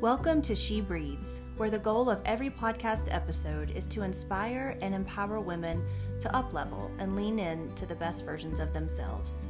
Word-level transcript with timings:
Welcome 0.00 0.42
to 0.42 0.54
She 0.54 0.80
Breathes, 0.80 1.40
where 1.56 1.70
the 1.70 1.78
goal 1.80 2.08
of 2.08 2.22
every 2.24 2.50
podcast 2.50 3.12
episode 3.12 3.72
is 3.72 3.84
to 3.88 4.02
inspire 4.02 4.78
and 4.80 4.94
empower 4.94 5.40
women 5.40 5.84
to 6.20 6.28
uplevel 6.28 6.92
and 7.00 7.16
lean 7.16 7.40
in 7.40 7.68
to 7.74 7.84
the 7.84 7.96
best 7.96 8.24
versions 8.24 8.60
of 8.60 8.72
themselves. 8.72 9.48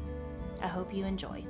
I 0.62 0.66
hope 0.68 0.94
you 0.94 1.04
enjoy. 1.04 1.44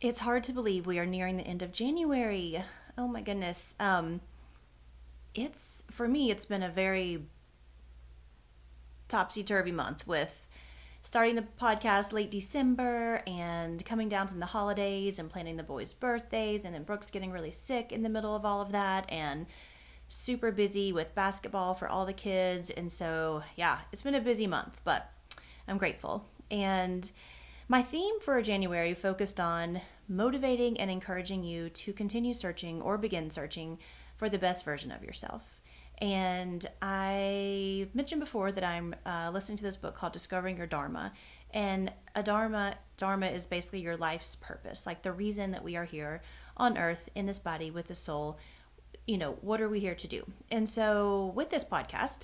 It's 0.00 0.20
hard 0.20 0.44
to 0.44 0.54
believe 0.54 0.86
we 0.86 0.98
are 0.98 1.04
nearing 1.04 1.36
the 1.36 1.46
end 1.46 1.60
of 1.60 1.72
January. 1.72 2.64
Oh 2.96 3.06
my 3.06 3.20
goodness. 3.20 3.74
Um, 3.78 4.22
it's 5.34 5.84
for 5.90 6.08
me 6.08 6.30
it's 6.30 6.46
been 6.46 6.62
a 6.62 6.70
very 6.70 7.26
topsy 9.08 9.44
turvy 9.44 9.72
month 9.72 10.06
with 10.06 10.45
starting 11.06 11.36
the 11.36 11.44
podcast 11.62 12.12
late 12.12 12.32
December 12.32 13.22
and 13.28 13.84
coming 13.84 14.08
down 14.08 14.26
from 14.26 14.40
the 14.40 14.46
holidays 14.46 15.20
and 15.20 15.30
planning 15.30 15.56
the 15.56 15.62
boys' 15.62 15.92
birthdays, 15.92 16.64
and 16.64 16.74
then 16.74 16.82
Brooks 16.82 17.12
getting 17.12 17.30
really 17.30 17.52
sick 17.52 17.92
in 17.92 18.02
the 18.02 18.08
middle 18.08 18.34
of 18.34 18.44
all 18.44 18.60
of 18.60 18.72
that, 18.72 19.04
and 19.08 19.46
super 20.08 20.50
busy 20.50 20.92
with 20.92 21.14
basketball 21.14 21.74
for 21.74 21.88
all 21.88 22.06
the 22.06 22.12
kids. 22.12 22.70
And 22.70 22.90
so, 22.90 23.44
yeah, 23.54 23.78
it's 23.92 24.02
been 24.02 24.16
a 24.16 24.20
busy 24.20 24.48
month, 24.48 24.80
but 24.82 25.12
I'm 25.68 25.78
grateful. 25.78 26.24
And 26.50 27.08
my 27.68 27.84
theme 27.84 28.18
for 28.20 28.42
January 28.42 28.92
focused 28.92 29.38
on 29.38 29.82
motivating 30.08 30.80
and 30.80 30.90
encouraging 30.90 31.44
you 31.44 31.70
to 31.70 31.92
continue 31.92 32.34
searching 32.34 32.82
or 32.82 32.98
begin 32.98 33.30
searching 33.30 33.78
for 34.16 34.28
the 34.28 34.38
best 34.38 34.64
version 34.64 34.90
of 34.90 35.04
yourself. 35.04 35.55
And 35.98 36.66
I 36.82 37.88
mentioned 37.94 38.20
before 38.20 38.52
that 38.52 38.64
I'm 38.64 38.94
uh, 39.06 39.30
listening 39.32 39.58
to 39.58 39.64
this 39.64 39.76
book 39.76 39.96
called 39.96 40.12
Discovering 40.12 40.56
Your 40.58 40.66
Dharma. 40.66 41.12
And 41.52 41.92
a 42.14 42.22
dharma, 42.22 42.74
dharma 42.96 43.28
is 43.28 43.46
basically 43.46 43.80
your 43.80 43.96
life's 43.96 44.36
purpose, 44.36 44.86
like 44.86 45.02
the 45.02 45.12
reason 45.12 45.52
that 45.52 45.64
we 45.64 45.76
are 45.76 45.84
here 45.84 46.20
on 46.56 46.76
earth 46.76 47.08
in 47.14 47.26
this 47.26 47.38
body 47.38 47.70
with 47.70 47.88
the 47.88 47.94
soul. 47.94 48.38
You 49.06 49.16
know, 49.16 49.38
what 49.40 49.60
are 49.60 49.68
we 49.68 49.80
here 49.80 49.94
to 49.94 50.06
do? 50.06 50.26
And 50.50 50.68
so 50.68 51.32
with 51.34 51.50
this 51.50 51.64
podcast, 51.64 52.20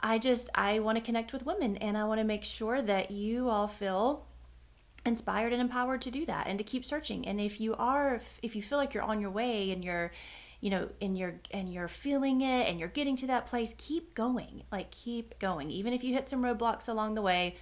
I 0.00 0.18
just 0.18 0.50
I 0.54 0.80
want 0.80 0.98
to 0.98 1.04
connect 1.04 1.32
with 1.32 1.46
women 1.46 1.76
and 1.76 1.96
I 1.96 2.04
want 2.04 2.18
to 2.18 2.24
make 2.24 2.44
sure 2.44 2.82
that 2.82 3.10
you 3.10 3.48
all 3.48 3.68
feel 3.68 4.26
inspired 5.06 5.52
and 5.52 5.60
empowered 5.60 6.00
to 6.02 6.10
do 6.10 6.26
that 6.26 6.46
and 6.46 6.58
to 6.58 6.64
keep 6.64 6.84
searching. 6.84 7.26
And 7.26 7.40
if 7.40 7.60
you 7.60 7.74
are 7.76 8.20
if 8.42 8.56
you 8.56 8.62
feel 8.62 8.78
like 8.78 8.94
you're 8.94 9.02
on 9.02 9.20
your 9.20 9.30
way 9.30 9.70
and 9.70 9.84
you're 9.84 10.12
you 10.64 10.70
know 10.70 10.88
and 11.02 11.18
you're 11.18 11.34
and 11.50 11.70
you're 11.74 11.88
feeling 11.88 12.40
it 12.40 12.66
and 12.66 12.80
you're 12.80 12.88
getting 12.88 13.16
to 13.16 13.26
that 13.26 13.46
place 13.46 13.74
keep 13.76 14.14
going 14.14 14.62
like 14.72 14.90
keep 14.90 15.38
going. 15.38 15.70
Even 15.70 15.92
if 15.92 16.02
you 16.02 16.14
hit 16.14 16.26
some 16.26 16.42
roadblocks 16.42 16.88
along 16.88 17.14
the 17.14 17.20
way 17.20 17.56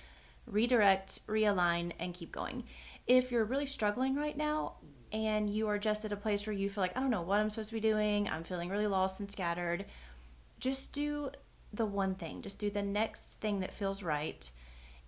redirect 0.47 1.27
realign 1.27 1.91
and 1.99 2.15
keep 2.15 2.31
going. 2.31 2.63
If 3.09 3.33
you're 3.33 3.45
really 3.45 3.67
struggling 3.67 4.15
right 4.15 4.37
now 4.37 4.75
and 5.11 5.51
you 5.51 5.67
are 5.67 5.81
just 5.81 6.05
at 6.05 6.13
a 6.13 6.17
place 6.17 6.47
where 6.47 6.55
you 6.55 6.71
feel 6.71 6.83
like 6.83 6.97
i 6.97 7.01
don't 7.01 7.11
know 7.11 7.23
what 7.23 7.41
i'm 7.41 7.51
supposed 7.51 7.71
to 7.71 7.75
be 7.75 7.81
doing. 7.81 8.29
I'm 8.29 8.45
feeling 8.45 8.69
really 8.69 8.87
lost 8.87 9.19
and 9.19 9.29
scattered 9.29 9.85
just 10.61 10.93
do 10.93 11.31
the 11.73 11.87
one 11.87 12.15
thing. 12.15 12.41
Just 12.41 12.61
do 12.61 12.71
the 12.71 12.83
next 12.83 13.41
thing 13.41 13.59
that 13.61 13.75
feels 13.75 14.01
right 14.01 14.49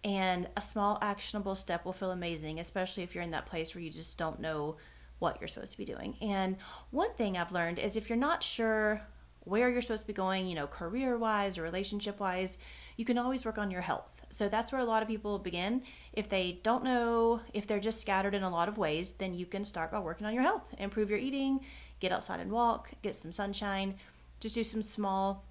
and 0.02 0.48
a 0.56 0.60
small 0.60 0.98
actionable 1.00 1.54
step 1.54 1.84
will 1.84 1.92
feel 1.92 2.10
amazing 2.10 2.58
especially 2.58 3.04
if 3.04 3.14
you're 3.14 3.22
in 3.22 3.30
that 3.30 3.46
place 3.46 3.72
where 3.72 3.82
you 3.82 3.90
just 3.90 4.18
don't 4.18 4.40
know 4.40 4.76
what 5.24 5.40
you're 5.40 5.48
supposed 5.48 5.72
to 5.72 5.78
be 5.78 5.86
doing. 5.86 6.18
And 6.20 6.56
one 6.90 7.14
thing 7.14 7.38
I've 7.38 7.50
learned 7.50 7.78
is 7.78 7.96
if 7.96 8.10
you're 8.10 8.18
not 8.18 8.42
sure 8.42 9.00
where 9.40 9.70
you're 9.70 9.80
supposed 9.80 10.02
to 10.02 10.06
be 10.06 10.12
going, 10.12 10.46
you 10.46 10.54
know, 10.54 10.66
career 10.66 11.16
wise 11.16 11.56
or 11.56 11.62
relationship 11.62 12.20
wise, 12.20 12.58
you 12.98 13.06
can 13.06 13.16
always 13.16 13.46
work 13.46 13.56
on 13.56 13.70
your 13.70 13.80
health. 13.80 14.26
So 14.28 14.50
that's 14.50 14.70
where 14.70 14.82
a 14.82 14.84
lot 14.84 15.00
of 15.00 15.08
people 15.08 15.38
begin. 15.38 15.82
If 16.12 16.28
they 16.28 16.60
don't 16.62 16.84
know, 16.84 17.40
if 17.54 17.66
they're 17.66 17.80
just 17.80 18.02
scattered 18.02 18.34
in 18.34 18.42
a 18.42 18.50
lot 18.50 18.68
of 18.68 18.76
ways, 18.76 19.12
then 19.12 19.32
you 19.32 19.46
can 19.46 19.64
start 19.64 19.92
by 19.92 19.98
working 19.98 20.26
on 20.26 20.34
your 20.34 20.42
health, 20.42 20.74
improve 20.76 21.08
your 21.08 21.18
eating, 21.18 21.60
get 22.00 22.12
outside 22.12 22.40
and 22.40 22.52
walk, 22.52 22.90
get 23.00 23.16
some 23.16 23.32
sunshine, 23.32 23.94
just 24.40 24.54
do 24.56 24.62
some 24.62 24.82
small, 24.82 25.42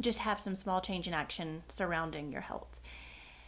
just 0.00 0.20
have 0.20 0.40
some 0.40 0.54
small 0.54 0.80
change 0.80 1.08
in 1.08 1.14
action 1.14 1.64
surrounding 1.68 2.30
your 2.30 2.42
health. 2.42 2.78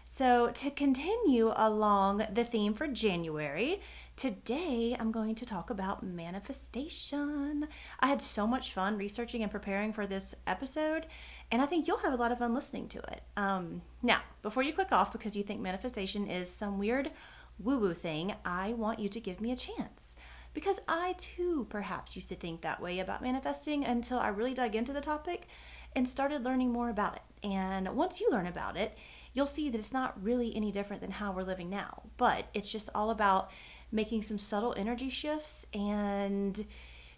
So, 0.09 0.51
to 0.53 0.71
continue 0.71 1.53
along 1.57 2.27
the 2.33 2.45
theme 2.45 2.75
for 2.75 2.87
January, 2.87 3.81
Today, 4.17 4.97
I'm 4.99 5.13
going 5.13 5.35
to 5.35 5.45
talk 5.45 5.69
about 5.69 6.03
manifestation. 6.03 7.69
I 8.01 8.07
had 8.07 8.23
so 8.23 8.47
much 8.47 8.73
fun 8.73 8.97
researching 8.97 9.43
and 9.43 9.53
preparing 9.53 9.93
for 9.93 10.07
this 10.07 10.35
episode, 10.47 11.05
and 11.53 11.61
I 11.61 11.67
think 11.67 11.87
you'll 11.87 11.99
have 11.99 12.15
a 12.15 12.17
lot 12.17 12.33
of 12.33 12.39
fun 12.39 12.55
listening 12.55 12.89
to 12.89 12.99
it. 12.99 13.21
Um, 13.37 13.83
now, 14.03 14.23
before 14.41 14.63
you 14.63 14.73
click 14.73 14.91
off 14.91 15.13
because 15.13 15.37
you 15.37 15.43
think 15.43 15.61
manifestation 15.61 16.29
is 16.29 16.49
some 16.49 16.79
weird 16.79 17.11
woo 17.59 17.79
woo 17.79 17.93
thing, 17.93 18.35
I 18.43 18.73
want 18.73 19.01
you 19.01 19.11
to 19.11 19.21
give 19.21 19.43
me 19.43 19.53
a 19.53 19.57
chance. 19.57 20.17
Because 20.55 20.81
I 20.89 21.15
too 21.19 21.67
perhaps 21.69 22.17
used 22.17 22.31
to 22.31 22.37
think 22.37 22.63
that 22.63 22.81
way 22.81 23.01
about 23.01 23.21
manifesting 23.21 23.85
until 23.85 24.19
I 24.19 24.29
really 24.29 24.55
dug 24.55 24.75
into 24.75 24.95
the 24.95 25.03
topic 25.03 25.47
and 25.95 26.09
started 26.09 26.43
learning 26.43 26.73
more 26.73 26.89
about 26.89 27.17
it. 27.17 27.47
And 27.47 27.95
once 27.95 28.19
you 28.19 28.31
learn 28.31 28.47
about 28.47 28.79
it, 28.79 28.97
you'll 29.35 29.47
see 29.47 29.69
that 29.69 29.79
it's 29.79 29.93
not 29.93 30.23
really 30.25 30.57
any 30.57 30.73
different 30.73 31.03
than 31.03 31.11
how 31.11 31.33
we're 31.33 31.43
living 31.43 31.69
now, 31.69 32.05
but 32.17 32.47
it's 32.55 32.73
just 32.73 32.89
all 32.95 33.11
about 33.11 33.51
making 33.97 34.23
some 34.23 34.39
subtle 34.39 34.75
energy 34.77 35.09
shifts 35.09 35.67
and 35.75 36.67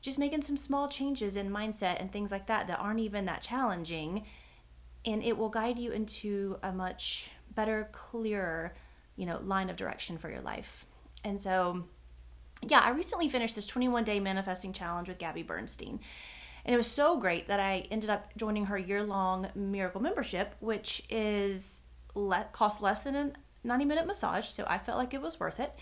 just 0.00 0.18
making 0.18 0.42
some 0.42 0.56
small 0.56 0.88
changes 0.88 1.36
in 1.36 1.50
mindset 1.50 2.00
and 2.00 2.10
things 2.10 2.30
like 2.30 2.46
that 2.46 2.68
that 2.68 2.78
aren't 2.78 3.00
even 3.00 3.26
that 3.26 3.42
challenging. 3.42 4.24
And 5.04 5.22
it 5.22 5.36
will 5.36 5.48
guide 5.48 5.78
you 5.78 5.90
into 5.90 6.58
a 6.62 6.72
much 6.72 7.30
better 7.54 7.88
clearer 7.92 8.74
you 9.16 9.26
know 9.26 9.40
line 9.42 9.68
of 9.68 9.76
direction 9.76 10.16
for 10.16 10.30
your 10.30 10.40
life. 10.40 10.86
And 11.24 11.38
so 11.38 11.84
yeah 12.66 12.80
i 12.80 12.90
recently 12.90 13.28
finished 13.28 13.54
this 13.54 13.66
21 13.66 14.04
day 14.04 14.18
manifesting 14.18 14.72
challenge 14.72 15.08
with 15.08 15.18
gabby 15.18 15.42
bernstein. 15.42 16.00
And 16.64 16.74
it 16.74 16.76
was 16.76 16.86
so 16.86 17.18
great 17.18 17.48
that 17.48 17.60
i 17.60 17.86
ended 17.90 18.10
up 18.10 18.30
joining 18.36 18.66
her 18.66 18.78
year 18.78 19.02
long 19.02 19.48
miracle 19.54 20.00
membership 20.00 20.54
which 20.60 21.02
is 21.08 21.82
le- 22.14 22.48
cost 22.52 22.82
less 22.82 23.00
than 23.00 23.14
a 23.14 23.32
90 23.64 23.84
minute 23.84 24.06
massage 24.06 24.46
so 24.46 24.64
i 24.66 24.78
felt 24.78 24.98
like 24.98 25.14
it 25.14 25.22
was 25.22 25.38
worth 25.38 25.60
it 25.60 25.72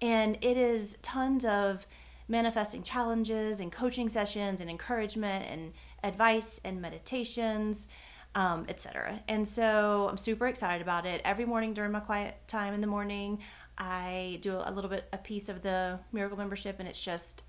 and 0.00 0.36
it 0.40 0.56
is 0.56 0.96
tons 1.02 1.44
of 1.44 1.86
manifesting 2.28 2.82
challenges 2.82 3.60
and 3.60 3.72
coaching 3.72 4.08
sessions 4.08 4.60
and 4.60 4.68
encouragement 4.68 5.46
and 5.50 5.72
advice 6.04 6.60
and 6.64 6.80
meditations, 6.80 7.88
um, 8.34 8.66
etc. 8.68 9.20
And 9.28 9.48
so 9.48 10.08
I'm 10.10 10.18
super 10.18 10.46
excited 10.46 10.82
about 10.82 11.06
it. 11.06 11.20
Every 11.24 11.46
morning 11.46 11.72
during 11.72 11.92
my 11.92 12.00
quiet 12.00 12.36
time 12.46 12.74
in 12.74 12.80
the 12.80 12.86
morning, 12.86 13.40
I 13.78 14.38
do 14.42 14.60
a 14.62 14.70
little 14.70 14.90
bit 14.90 15.08
a 15.12 15.18
piece 15.18 15.48
of 15.48 15.62
the 15.62 16.00
miracle 16.12 16.36
membership, 16.36 16.76
and 16.78 16.88
it's 16.88 17.02
just 17.02 17.42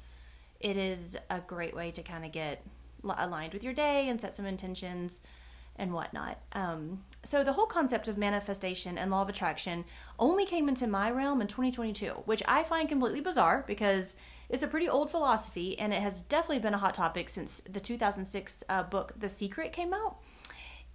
it 0.59 0.77
is 0.77 1.17
a 1.29 1.39
great 1.39 1.75
way 1.75 1.91
to 1.91 2.03
kind 2.03 2.25
of 2.25 2.31
get 2.31 2.65
aligned 3.03 3.53
with 3.53 3.63
your 3.63 3.73
day 3.73 4.09
and 4.09 4.19
set 4.19 4.35
some 4.35 4.45
intentions 4.45 5.21
and 5.75 5.93
whatnot. 5.93 6.39
Um, 6.53 7.03
so 7.23 7.43
the 7.43 7.53
whole 7.53 7.65
concept 7.65 8.07
of 8.07 8.17
manifestation 8.17 8.97
and 8.97 9.11
law 9.11 9.21
of 9.21 9.29
attraction 9.29 9.85
only 10.17 10.45
came 10.45 10.67
into 10.69 10.87
my 10.87 11.09
realm 11.09 11.41
in 11.41 11.47
2022, 11.47 12.09
which 12.25 12.43
I 12.47 12.63
find 12.63 12.89
completely 12.89 13.21
bizarre 13.21 13.63
because 13.67 14.15
it's 14.49 14.63
a 14.63 14.67
pretty 14.67 14.89
old 14.89 15.11
philosophy 15.11 15.77
and 15.77 15.93
it 15.93 16.01
has 16.01 16.21
definitely 16.21 16.59
been 16.59 16.73
a 16.73 16.79
hot 16.79 16.95
topic 16.95 17.29
since 17.29 17.61
the 17.61 17.79
2006 17.79 18.63
uh, 18.67 18.83
book 18.83 19.13
The 19.17 19.29
Secret 19.29 19.71
came 19.71 19.93
out. 19.93 20.17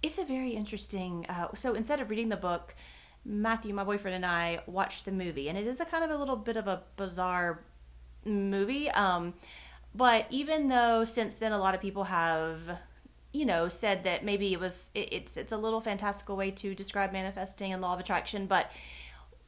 It's 0.03 0.17
a 0.17 0.25
very 0.25 0.51
interesting. 0.51 1.25
Uh, 1.27 1.47
so 1.55 1.73
instead 1.73 1.99
of 1.99 2.09
reading 2.09 2.29
the 2.29 2.37
book, 2.37 2.75
Matthew, 3.23 3.73
my 3.73 3.83
boyfriend, 3.83 4.15
and 4.15 4.25
I 4.25 4.59
watched 4.67 5.05
the 5.05 5.11
movie, 5.11 5.49
and 5.49 5.57
it 5.57 5.65
is 5.65 5.79
a 5.79 5.85
kind 5.85 6.03
of 6.03 6.11
a 6.11 6.17
little 6.17 6.35
bit 6.35 6.57
of 6.57 6.67
a 6.67 6.83
bizarre 6.95 7.63
movie. 8.23 8.89
Um, 8.91 9.33
but 9.95 10.27
even 10.29 10.67
though 10.67 11.05
since 11.05 11.33
then 11.35 11.51
a 11.51 11.57
lot 11.57 11.73
of 11.73 11.81
people 11.81 12.05
have 12.05 12.79
you 13.35 13.45
know, 13.45 13.67
said 13.67 14.03
that 14.05 14.23
maybe 14.23 14.53
it 14.53 14.59
was 14.59 14.89
it, 14.95 15.11
it's 15.11 15.37
it's 15.37 15.51
a 15.51 15.57
little 15.57 15.81
fantastical 15.81 16.35
way 16.35 16.51
to 16.51 16.73
describe 16.73 17.11
manifesting 17.11 17.73
and 17.73 17.81
law 17.81 17.93
of 17.93 17.99
attraction, 17.99 18.47
but 18.47 18.71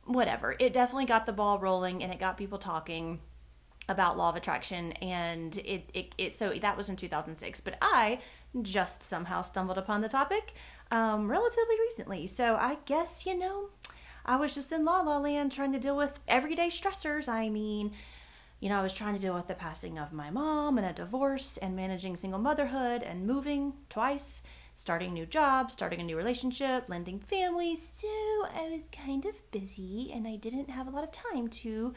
whatever. 0.06 0.56
It 0.60 0.74
definitely 0.74 1.06
got 1.06 1.26
the 1.26 1.34
ball 1.34 1.60
rolling 1.60 2.04
and 2.04 2.12
it 2.12 2.20
got 2.20 2.38
people 2.38 2.58
talking 2.58 3.20
about 3.90 4.18
law 4.18 4.30
of 4.30 4.36
attraction 4.36 4.92
and 4.94 5.58
it, 5.60 5.90
it, 5.94 6.16
it 6.18 6.34
so 6.34 6.52
that 6.52 6.76
was 6.76 6.90
in 6.90 6.96
2006 6.96 7.62
but 7.62 7.78
i 7.82 8.20
just 8.62 9.02
somehow 9.02 9.42
stumbled 9.42 9.78
upon 9.78 10.02
the 10.02 10.10
topic 10.10 10.54
um, 10.92 11.30
relatively 11.30 11.80
recently 11.80 12.28
so 12.28 12.58
i 12.58 12.78
guess 12.86 13.26
you 13.26 13.38
know 13.38 13.70
i 14.26 14.36
was 14.36 14.54
just 14.54 14.72
in 14.72 14.84
la 14.84 15.00
la 15.02 15.18
land 15.18 15.52
trying 15.52 15.72
to 15.72 15.80
deal 15.80 15.96
with 15.96 16.20
everyday 16.28 16.68
stressors 16.68 17.30
i 17.30 17.48
mean 17.48 17.94
you 18.60 18.70
know, 18.70 18.80
I 18.80 18.84
was 18.84 18.94
trying 18.94 19.14
to 19.16 19.22
deal 19.22 19.34
with 19.34 19.48
the 19.48 19.54
passing 19.54 20.00
of 20.00 20.12
my 20.12 20.30
mom 20.32 20.78
and 20.78 20.88
a 20.88 20.94
divorce 20.94 21.58
and 21.58 21.76
managing 21.76 22.16
single 22.16 22.40
motherhood 22.40 23.04
and 23.04 23.28
moving 23.28 23.74
twice, 23.90 24.42
starting 24.74 25.14
new 25.14 25.26
jobs, 25.26 25.74
starting 25.74 26.00
a 26.00 26.04
new 26.04 26.18
relationship, 26.18 26.86
lending 26.88 27.20
family. 27.20 27.76
So 27.76 28.08
I 28.08 28.70
was 28.72 28.88
kind 28.88 29.26
of 29.26 29.52
busy 29.52 30.12
and 30.14 30.28
I 30.28 30.38
didn't 30.38 30.70
have 30.72 30.88
a 30.88 30.92
lot 30.92 31.04
of 31.04 31.12
time 31.12 31.48
to, 31.50 31.94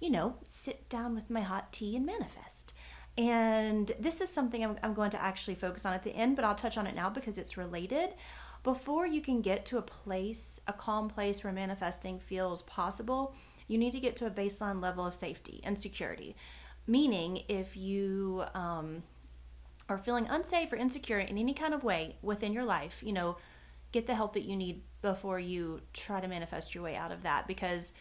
you 0.00 0.10
know, 0.10 0.36
sit 0.46 0.88
down 0.90 1.14
with 1.14 1.30
my 1.30 1.40
hot 1.40 1.72
tea 1.72 1.96
and 1.96 2.04
manifest. 2.04 2.74
And 3.16 3.92
this 3.98 4.20
is 4.20 4.28
something 4.28 4.62
I'm, 4.62 4.76
I'm 4.82 4.92
going 4.92 5.10
to 5.12 5.22
actually 5.22 5.54
focus 5.54 5.86
on 5.86 5.94
at 5.94 6.02
the 6.02 6.14
end, 6.14 6.36
but 6.36 6.44
I'll 6.44 6.54
touch 6.54 6.76
on 6.76 6.86
it 6.86 6.94
now 6.94 7.08
because 7.08 7.38
it's 7.38 7.56
related. 7.56 8.10
before 8.64 9.06
you 9.06 9.20
can 9.20 9.42
get 9.42 9.64
to 9.66 9.78
a 9.78 9.82
place, 9.82 10.58
a 10.66 10.72
calm 10.72 11.08
place 11.08 11.44
where 11.44 11.52
manifesting 11.52 12.18
feels 12.18 12.62
possible, 12.62 13.34
you 13.66 13.78
need 13.78 13.92
to 13.92 14.00
get 14.00 14.16
to 14.16 14.26
a 14.26 14.30
baseline 14.30 14.82
level 14.82 15.06
of 15.06 15.14
safety 15.14 15.60
and 15.64 15.78
security. 15.78 16.36
Meaning, 16.86 17.42
if 17.48 17.76
you 17.76 18.44
um, 18.54 19.02
are 19.88 19.98
feeling 19.98 20.26
unsafe 20.28 20.72
or 20.72 20.76
insecure 20.76 21.18
in 21.18 21.38
any 21.38 21.54
kind 21.54 21.72
of 21.72 21.82
way 21.82 22.16
within 22.22 22.52
your 22.52 22.64
life, 22.64 23.02
you 23.04 23.12
know, 23.12 23.36
get 23.92 24.06
the 24.06 24.14
help 24.14 24.34
that 24.34 24.42
you 24.42 24.56
need 24.56 24.82
before 25.02 25.38
you 25.38 25.80
try 25.92 26.20
to 26.20 26.28
manifest 26.28 26.74
your 26.74 26.84
way 26.84 26.96
out 26.96 27.12
of 27.12 27.22
that 27.22 27.46
because 27.46 27.92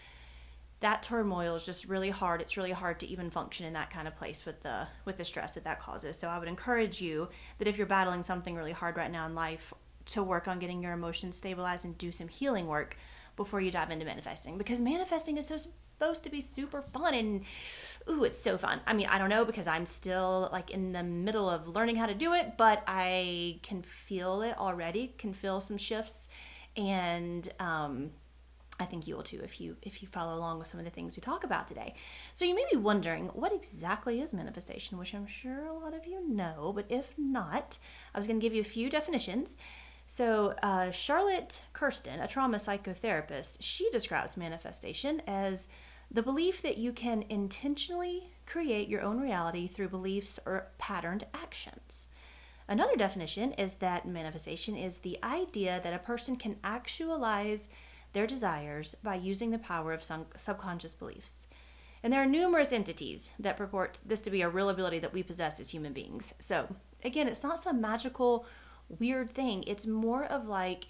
that 0.82 1.02
turmoil 1.02 1.56
is 1.56 1.66
just 1.66 1.86
really 1.88 2.10
hard. 2.10 2.42
It's 2.42 2.58
really 2.58 2.72
hard 2.72 3.00
to 3.00 3.08
even 3.08 3.30
function 3.30 3.66
in 3.66 3.74
that 3.74 3.90
kind 3.90 4.06
of 4.06 4.18
place 4.18 4.46
with 4.46 4.64
the 4.64 4.88
with 5.06 5.16
the 5.16 5.24
stress 5.24 5.54
that 5.54 5.64
that 5.64 5.80
causes. 5.80 6.20
So 6.20 6.28
I 6.28 6.40
would 6.40 6.50
encourage 6.50 7.02
you 7.02 7.30
that 7.58 7.70
if 7.70 7.78
you're 7.78 7.88
battling 7.88 8.22
something 8.22 8.56
really 8.56 8.74
hard 8.74 8.98
right 8.98 9.12
now 9.12 9.26
in 9.26 9.34
life, 9.34 9.74
to 10.06 10.24
work 10.24 10.48
on 10.48 10.60
getting 10.60 10.84
your 10.84 10.94
emotions 10.94 11.38
stabilized 11.38 11.86
and 11.86 11.98
do 11.98 12.12
some 12.12 12.28
healing 12.28 12.68
work 12.68 12.98
before 13.36 13.62
you 13.62 13.72
dive 13.72 13.92
into 13.92 14.06
manifesting 14.06 14.58
because 14.58 14.80
manifesting 14.80 15.38
is 15.38 15.48
so 15.48 15.58
supposed 15.58 16.24
to 16.24 16.30
be 16.30 16.42
super 16.42 16.82
fun 16.82 17.14
and 17.14 17.44
ooh, 18.10 18.24
it's 18.24 18.40
so 18.40 18.58
fun. 18.58 18.82
I 18.86 18.94
mean, 18.94 19.08
I 19.08 19.18
don't 19.18 19.30
know 19.30 19.46
because 19.46 19.68
I'm 19.68 19.86
still 19.86 20.50
like 20.52 20.72
in 20.72 20.92
the 20.92 21.04
middle 21.04 21.50
of 21.50 21.68
learning 21.68 21.96
how 21.96 22.06
to 22.06 22.14
do 22.14 22.34
it, 22.34 22.58
but 22.58 22.84
I 22.88 23.60
can 23.64 23.82
feel 23.82 24.42
it 24.42 24.58
already, 24.58 25.14
can 25.18 25.34
feel 25.34 25.62
some 25.62 25.78
shifts 25.78 26.28
and 26.76 27.48
um 27.60 28.12
I 28.80 28.86
think 28.86 29.06
you 29.06 29.16
will 29.16 29.24
too 29.24 29.40
if 29.44 29.62
you 29.62 29.78
if 29.84 30.02
you 30.02 30.08
follow 30.08 30.36
along 30.36 30.60
with 30.60 30.68
some 30.68 30.80
of 30.80 30.86
the 30.86 30.92
things 30.92 31.16
we 31.16 31.22
talk 31.22 31.44
about 31.44 31.68
today. 31.68 31.94
So 32.34 32.44
you 32.44 32.56
may 32.56 32.66
be 32.72 32.78
wondering 32.78 33.28
what 33.28 33.54
exactly 33.54 34.20
is 34.20 34.34
manifestation, 34.34 34.98
which 34.98 35.14
I'm 35.14 35.28
sure 35.28 35.66
a 35.66 35.74
lot 35.74 35.94
of 35.94 36.08
you 36.08 36.28
know, 36.28 36.74
but 36.76 36.86
if 36.90 37.14
not, 37.18 37.78
I 38.14 38.18
was 38.18 38.28
going 38.28 38.40
to 38.40 38.44
give 38.44 38.56
you 38.56 38.62
a 38.62 38.66
few 38.66 38.90
definitions. 38.90 39.56
So 40.08 40.54
uh, 40.62 40.92
Charlotte 40.92 41.64
Kirsten, 41.74 42.20
a 42.20 42.28
trauma 42.28 42.58
psychotherapist, 42.58 43.58
she 43.62 43.90
describes 43.90 44.38
manifestation 44.38 45.22
as 45.28 45.68
the 46.12 46.22
belief 46.22 46.62
that 46.62 46.78
you 46.78 46.92
can 46.92 47.24
intentionally 47.30 48.30
create 48.46 48.88
your 48.88 49.02
own 49.02 49.20
reality 49.20 49.68
through 49.68 49.90
beliefs 49.90 50.40
or 50.46 50.68
patterned 50.78 51.26
actions. 51.34 52.10
Another 52.68 52.96
definition 52.96 53.54
is 53.54 53.76
that 53.76 54.08
manifestation 54.08 54.76
is 54.76 55.00
the 55.00 55.18
idea 55.24 55.82
that 55.84 55.94
a 55.94 56.00
person 56.00 56.36
can 56.36 56.58
actualize 56.64 57.68
their 58.14 58.28
desires 58.28 58.96
by 59.04 59.16
using 59.16 59.52
the 59.52 59.58
power 59.58 59.92
of 59.92 60.04
subconscious 60.36 60.94
beliefs. 60.94 61.48
And 62.04 62.12
there 62.12 62.22
are 62.22 62.28
numerous 62.28 62.72
entities 62.72 63.32
that 63.40 63.58
purport 63.58 64.00
this 64.06 64.22
to 64.22 64.30
be 64.30 64.42
a 64.42 64.50
real 64.50 64.70
ability 64.70 65.00
that 65.00 65.14
we 65.14 65.24
possess 65.24 65.60
as 65.60 65.70
human 65.70 65.94
beings. 65.94 66.34
So, 66.40 66.68
again, 67.04 67.28
it's 67.28 67.44
not 67.44 67.60
some 67.60 67.82
magical, 67.82 68.46
weird 68.88 69.32
thing. 69.32 69.64
It's 69.68 69.86
more 69.86 70.26
of 70.26 70.48
like 70.48 70.86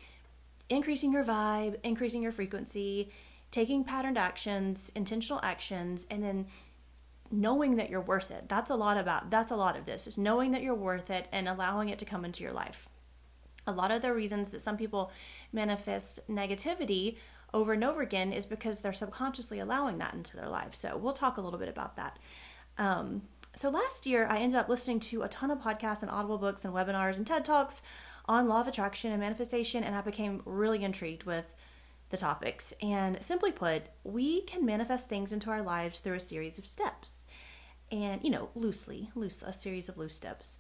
increasing 0.70 1.12
your 1.12 1.24
vibe, 1.24 1.76
increasing 1.84 2.22
your 2.22 2.32
frequency, 2.32 3.12
taking 3.52 3.84
patterned 3.84 4.18
actions, 4.18 4.92
intentional 4.96 5.40
actions, 5.44 6.06
and 6.10 6.24
then 6.24 6.48
knowing 7.32 7.78
that 7.78 7.90
you're 7.90 8.02
worth 8.02 8.32
it. 8.32 8.48
That's 8.48 8.70
a 8.70 8.76
lot 8.76 8.98
about 8.98 9.30
that's 9.30 9.52
a 9.52 9.56
lot 9.56 9.78
of 9.78 9.86
this 9.86 10.08
is 10.08 10.18
knowing 10.18 10.52
that 10.52 10.62
you're 10.62 10.76
worth 10.76 11.10
it 11.10 11.28
and 11.32 11.48
allowing 11.48 11.90
it 11.90 12.00
to 12.00 12.06
come 12.06 12.26
into 12.26 12.44
your 12.44 12.54
life. 12.54 12.88
A 13.66 13.72
lot 13.72 13.92
of 13.92 14.02
the 14.02 14.14
reasons 14.14 14.50
that 14.50 14.62
some 14.62 14.78
people 14.78 15.12
manifest 15.52 16.28
negativity 16.30 17.18
over 17.54 17.74
and 17.74 17.84
over 17.84 18.02
again 18.02 18.34
is 18.34 18.46
because 18.46 18.80
they're 18.80 18.94
subconsciously 18.94 19.60
allowing 19.60 20.00
that 20.00 20.14
into 20.14 20.36
their 20.36 20.50
life. 20.50 20.74
So 20.74 20.98
we'll 20.98 21.14
talk 21.14 21.38
a 21.38 21.42
little 21.42 21.60
bit 21.60 21.70
about 21.70 21.96
that. 21.96 22.20
Um, 22.78 23.24
so 23.56 23.70
last 23.70 24.06
year, 24.06 24.28
I 24.28 24.40
ended 24.40 24.58
up 24.58 24.70
listening 24.70 25.00
to 25.02 25.22
a 25.22 25.30
ton 25.30 25.52
of 25.52 25.60
podcasts 25.60 26.02
and 26.02 26.10
audible 26.10 26.38
books 26.38 26.66
and 26.66 26.74
webinars 26.74 27.18
and 27.18 27.28
TED 27.28 27.46
Talks 27.46 27.82
on 28.26 28.48
law 28.48 28.62
of 28.62 28.68
attraction 28.68 29.12
and 29.12 29.20
manifestation, 29.20 29.84
and 29.84 29.96
I 29.96 30.02
became 30.02 30.42
really 30.46 30.84
intrigued 30.84 31.24
with 31.24 31.56
the 32.10 32.18
topics. 32.18 32.74
And 32.82 33.22
simply 33.22 33.52
put, 33.52 33.84
we 34.04 34.42
can 34.42 34.66
manifest 34.66 35.10
things 35.10 35.32
into 35.32 35.50
our 35.50 35.62
lives 35.62 36.00
through 36.00 36.16
a 36.16 36.20
series 36.20 36.58
of 36.58 36.66
steps. 36.66 37.26
And, 37.92 38.24
you 38.24 38.30
know, 38.32 38.50
loosely, 38.56 39.12
loose, 39.14 39.44
a 39.44 39.54
series 39.54 39.88
of 39.88 39.98
loose 39.98 40.16
steps. 40.16 40.58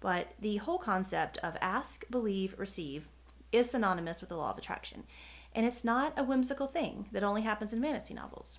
But 0.00 0.32
the 0.38 0.58
whole 0.58 0.78
concept 0.78 1.38
of 1.38 1.56
ask, 1.60 2.04
believe, 2.10 2.54
receive 2.58 3.08
is 3.50 3.70
synonymous 3.70 4.20
with 4.20 4.28
the 4.28 4.36
law 4.36 4.50
of 4.50 4.58
attraction. 4.58 5.04
And 5.52 5.66
it's 5.66 5.84
not 5.84 6.12
a 6.16 6.24
whimsical 6.24 6.66
thing 6.66 7.06
that 7.12 7.24
only 7.24 7.42
happens 7.42 7.72
in 7.72 7.82
fantasy 7.82 8.14
novels. 8.14 8.58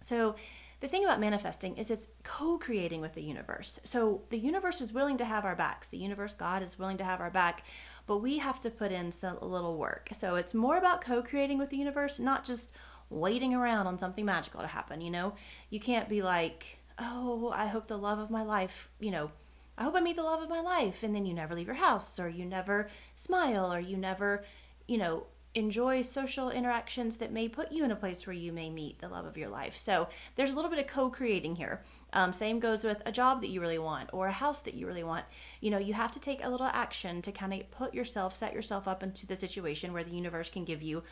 So, 0.00 0.34
the 0.82 0.88
thing 0.88 1.04
about 1.04 1.20
manifesting 1.20 1.78
is 1.78 1.90
it's 1.90 2.08
co 2.22 2.58
creating 2.58 3.00
with 3.00 3.14
the 3.14 3.22
universe. 3.22 3.80
So, 3.84 4.22
the 4.28 4.38
universe 4.38 4.82
is 4.82 4.92
willing 4.92 5.16
to 5.16 5.24
have 5.24 5.46
our 5.46 5.56
backs. 5.56 5.88
The 5.88 5.96
universe, 5.96 6.34
God, 6.34 6.62
is 6.62 6.78
willing 6.78 6.98
to 6.98 7.04
have 7.04 7.20
our 7.20 7.30
back 7.30 7.64
but 8.06 8.18
we 8.18 8.38
have 8.38 8.60
to 8.60 8.70
put 8.70 8.92
in 8.92 9.12
some 9.12 9.38
a 9.38 9.46
little 9.46 9.76
work. 9.76 10.08
So 10.12 10.36
it's 10.36 10.54
more 10.54 10.76
about 10.76 11.00
co-creating 11.00 11.58
with 11.58 11.70
the 11.70 11.76
universe, 11.76 12.18
not 12.18 12.44
just 12.44 12.72
waiting 13.10 13.54
around 13.54 13.86
on 13.86 13.98
something 13.98 14.24
magical 14.24 14.60
to 14.60 14.66
happen, 14.66 15.00
you 15.00 15.10
know? 15.10 15.34
You 15.70 15.80
can't 15.80 16.08
be 16.08 16.22
like, 16.22 16.78
"Oh, 16.98 17.50
I 17.54 17.66
hope 17.66 17.86
the 17.86 17.98
love 17.98 18.18
of 18.18 18.30
my 18.30 18.42
life, 18.42 18.90
you 18.98 19.10
know, 19.10 19.30
I 19.78 19.84
hope 19.84 19.94
I 19.94 20.00
meet 20.00 20.16
the 20.16 20.22
love 20.22 20.42
of 20.42 20.48
my 20.48 20.60
life." 20.60 21.02
And 21.02 21.14
then 21.14 21.26
you 21.26 21.34
never 21.34 21.54
leave 21.54 21.66
your 21.66 21.76
house 21.76 22.18
or 22.18 22.28
you 22.28 22.44
never 22.44 22.90
smile 23.14 23.72
or 23.72 23.80
you 23.80 23.96
never, 23.96 24.44
you 24.88 24.98
know, 24.98 25.26
enjoy 25.54 26.00
social 26.00 26.50
interactions 26.50 27.18
that 27.18 27.30
may 27.30 27.48
put 27.48 27.70
you 27.70 27.84
in 27.84 27.90
a 27.90 27.96
place 27.96 28.26
where 28.26 28.34
you 28.34 28.52
may 28.52 28.70
meet 28.70 28.98
the 29.00 29.08
love 29.08 29.26
of 29.26 29.36
your 29.36 29.48
life. 29.48 29.76
So 29.76 30.08
there's 30.34 30.50
a 30.50 30.54
little 30.54 30.70
bit 30.70 30.78
of 30.78 30.86
co 30.86 31.10
creating 31.10 31.56
here. 31.56 31.82
Um, 32.12 32.32
same 32.32 32.58
goes 32.58 32.84
with 32.84 33.02
a 33.04 33.12
job 33.12 33.40
that 33.42 33.50
you 33.50 33.60
really 33.60 33.78
want 33.78 34.10
or 34.12 34.26
a 34.26 34.32
house 34.32 34.60
that 34.60 34.74
you 34.74 34.86
really 34.86 35.04
want. 35.04 35.26
You 35.60 35.70
know, 35.70 35.78
you 35.78 35.94
have 35.94 36.12
to 36.12 36.20
take 36.20 36.42
a 36.42 36.48
little 36.48 36.66
action 36.66 37.20
to 37.22 37.32
kind 37.32 37.52
of 37.52 37.70
put 37.70 37.94
yourself, 37.94 38.34
set 38.34 38.54
yourself 38.54 38.88
up 38.88 39.02
into 39.02 39.26
the 39.26 39.36
situation 39.36 39.92
where 39.92 40.04
the 40.04 40.10
universe 40.10 40.48
can 40.48 40.64
give 40.64 40.82
you 40.82 41.02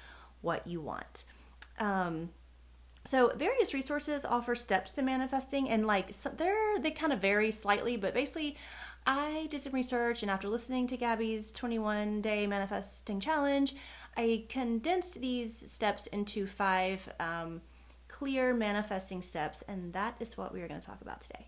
what 0.40 0.66
you 0.66 0.80
want. 0.80 1.24
Um, 1.78 2.30
so 3.04 3.32
various 3.34 3.72
resources 3.72 4.24
offer 4.24 4.54
steps 4.54 4.92
to 4.92 5.02
manifesting, 5.02 5.68
and 5.68 5.86
like 5.86 6.12
so 6.12 6.30
they're 6.30 6.78
they 6.78 6.90
kind 6.90 7.12
of 7.12 7.20
vary 7.20 7.50
slightly, 7.50 7.96
but 7.96 8.12
basically, 8.12 8.56
I 9.06 9.48
did 9.50 9.60
some 9.60 9.72
research, 9.72 10.22
and 10.22 10.30
after 10.30 10.48
listening 10.48 10.86
to 10.88 10.96
Gabby's 10.96 11.50
21 11.52 12.20
day 12.20 12.46
manifesting 12.46 13.18
challenge, 13.18 13.74
I 14.20 14.44
condensed 14.50 15.22
these 15.22 15.72
steps 15.72 16.06
into 16.08 16.46
five 16.46 17.10
um, 17.18 17.62
clear 18.06 18.52
manifesting 18.52 19.22
steps, 19.22 19.62
and 19.66 19.94
that 19.94 20.16
is 20.20 20.36
what 20.36 20.52
we 20.52 20.60
are 20.60 20.68
going 20.68 20.78
to 20.78 20.86
talk 20.86 21.00
about 21.00 21.22
today. 21.22 21.46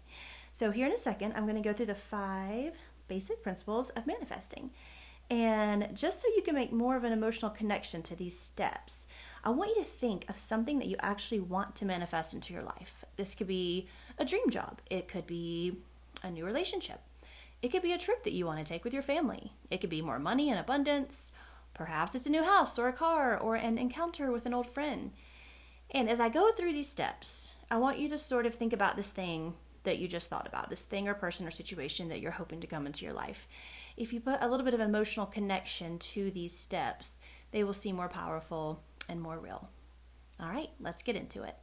So, 0.53 0.71
here 0.71 0.87
in 0.87 0.93
a 0.93 0.97
second, 0.97 1.35
I'm 1.35 1.43
going 1.43 1.63
to 1.63 1.69
go 1.69 1.75
through 1.75 1.93
the 1.93 1.95
five 1.95 2.73
basic 3.09 3.43
principles 3.43 3.91
of 3.91 4.07
manifesting. 4.07 4.71
And 5.29 5.95
just 5.95 6.23
so 6.23 6.29
you 6.35 6.41
can 6.41 6.55
make 6.55 6.73
more 6.73 6.97
of 6.97 7.05
an 7.05 7.13
emotional 7.13 7.51
connection 7.51 8.03
to 8.05 8.17
these 8.17 8.39
steps, 8.39 9.07
I 9.45 9.51
want 9.51 9.77
you 9.77 9.83
to 9.83 9.89
think 9.89 10.25
of 10.31 10.39
something 10.39 10.79
that 10.79 10.89
you 10.89 10.97
actually 11.01 11.41
want 11.41 11.75
to 11.77 11.85
manifest 11.85 12.33
into 12.33 12.55
your 12.55 12.63
life. 12.63 13.05
This 13.19 13.35
could 13.35 13.49
be 13.49 13.87
a 14.17 14.25
dream 14.25 14.49
job, 14.49 14.81
it 14.89 15.09
could 15.09 15.27
be 15.27 15.77
a 16.23 16.31
new 16.31 16.47
relationship, 16.47 17.01
it 17.61 17.69
could 17.69 17.83
be 17.83 17.93
a 17.93 17.99
trip 17.99 18.23
that 18.23 18.33
you 18.33 18.47
want 18.47 18.65
to 18.65 18.73
take 18.73 18.83
with 18.83 18.95
your 18.95 19.03
family, 19.03 19.53
it 19.71 19.83
could 19.83 19.91
be 19.91 20.01
more 20.01 20.19
money 20.19 20.49
and 20.49 20.59
abundance 20.59 21.33
Perhaps 21.75 22.15
it's 22.15 22.27
a 22.27 22.31
new 22.31 22.45
house 22.45 22.79
or 22.79 22.89
a 22.89 22.93
car 22.93 23.37
or 23.37 23.57
an 23.57 23.79
encounter 23.79 24.31
with 24.31 24.47
an 24.47 24.55
old 24.55 24.67
friend. 24.67 25.13
And 25.91 26.09
as 26.09 26.21
I 26.21 26.29
go 26.29 26.53
through 26.53 26.73
these 26.73 26.89
steps, 26.89 27.55
I 27.71 27.77
want 27.77 27.99
you 27.99 28.09
to 28.09 28.19
sort 28.19 28.47
of 28.47 28.55
think 28.55 28.73
about 28.73 28.97
this 28.97 29.11
thing 29.11 29.55
that 29.85 29.99
you 29.99 30.09
just 30.09 30.31
thought 30.31 30.47
about, 30.47 30.71
this 30.71 30.85
thing 30.85 31.09
or 31.09 31.15
person 31.15 31.47
or 31.47 31.51
situation 31.51 32.09
that 32.09 32.21
you're 32.21 32.33
hoping 32.33 32.61
to 32.61 32.67
come 32.67 32.87
into 32.87 33.05
your 33.05 33.15
life. 33.15 33.49
If 33.97 34.13
you 34.13 34.21
put 34.21 34.41
a 34.41 34.49
little 34.49 34.65
bit 34.65 34.75
of 34.75 34.81
emotional 34.81 35.27
connection 35.27 35.99
to 35.99 36.31
these 36.31 36.57
steps, 36.57 37.19
they 37.51 37.65
will 37.65 37.75
seem 37.75 37.97
more 37.97 38.09
powerful 38.09 38.83
and 39.09 39.21
more 39.21 39.39
real. 39.39 39.69
All 40.41 40.49
right, 40.49 40.71
let's 40.81 41.03
get 41.03 41.17
into 41.17 41.43
it. 41.43 41.57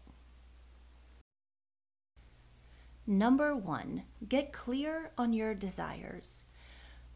Number 3.08 3.56
one, 3.56 4.04
get 4.28 4.54
clear 4.54 5.12
on 5.18 5.34
your 5.34 5.56
desires. 5.56 6.44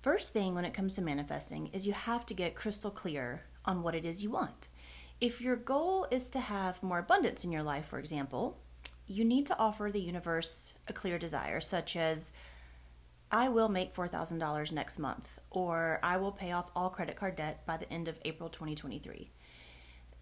First 0.04 0.34
thing 0.34 0.54
when 0.54 0.66
it 0.66 0.74
comes 0.74 0.96
to 0.96 1.02
manifesting 1.02 1.68
is 1.68 1.88
you 1.88 1.94
have 1.94 2.26
to 2.26 2.34
get 2.34 2.56
crystal 2.56 2.92
clear 2.92 3.44
on 3.64 3.82
what 3.82 3.96
it 3.96 4.04
is 4.04 4.22
you 4.22 4.30
want. 4.30 4.68
If 5.22 5.40
your 5.40 5.56
goal 5.56 6.08
is 6.12 6.30
to 6.32 6.42
have 6.42 6.84
more 6.84 7.00
abundance 7.00 7.46
in 7.46 7.54
your 7.54 7.64
life, 7.64 7.86
for 7.86 8.00
example, 8.00 8.60
you 9.08 9.24
need 9.24 9.46
to 9.46 9.58
offer 9.58 9.90
the 9.90 10.02
universe 10.02 10.74
a 10.90 10.94
clear 10.94 11.18
desire, 11.18 11.62
such 11.62 11.96
as, 11.96 12.34
I 13.32 13.48
will 13.48 13.70
make 13.70 13.96
$4,000 13.96 14.74
next 14.74 15.00
month, 15.00 15.40
or 15.50 16.02
I 16.04 16.18
will 16.18 16.34
pay 16.34 16.52
off 16.52 16.70
all 16.76 16.90
credit 16.90 17.16
card 17.16 17.38
debt 17.38 17.66
by 17.66 17.78
the 17.78 17.92
end 17.92 18.10
of 18.10 18.20
April 18.26 18.50
2023. 18.50 19.32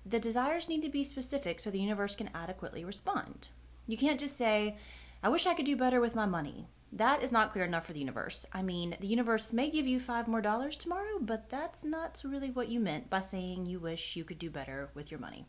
The 0.05 0.19
desires 0.19 0.69
need 0.69 0.83
to 0.83 0.89
be 0.89 1.03
specific 1.03 1.59
so 1.59 1.71
the 1.71 1.79
universe 1.79 2.15
can 2.15 2.29
adequately 2.35 2.85
respond. 2.85 3.49
You 3.87 3.97
can't 3.97 4.19
just 4.19 4.37
say, 4.37 4.77
I 5.23 5.29
wish 5.29 5.47
I 5.47 5.55
could 5.55 5.65
do 5.65 5.75
better 5.75 5.99
with 5.99 6.13
my 6.13 6.27
money. 6.27 6.67
That 6.93 7.23
is 7.23 7.31
not 7.31 7.51
clear 7.51 7.63
enough 7.63 7.85
for 7.85 7.93
the 7.93 7.99
universe. 7.99 8.45
I 8.51 8.61
mean, 8.61 8.97
the 8.99 9.07
universe 9.07 9.53
may 9.53 9.69
give 9.69 9.87
you 9.87 9.99
five 9.99 10.27
more 10.27 10.41
dollars 10.41 10.75
tomorrow, 10.75 11.19
but 11.21 11.49
that's 11.49 11.85
not 11.85 12.21
really 12.23 12.51
what 12.51 12.67
you 12.67 12.81
meant 12.81 13.09
by 13.09 13.21
saying 13.21 13.65
you 13.65 13.79
wish 13.79 14.17
you 14.17 14.25
could 14.25 14.39
do 14.39 14.49
better 14.49 14.89
with 14.93 15.09
your 15.09 15.19
money. 15.19 15.45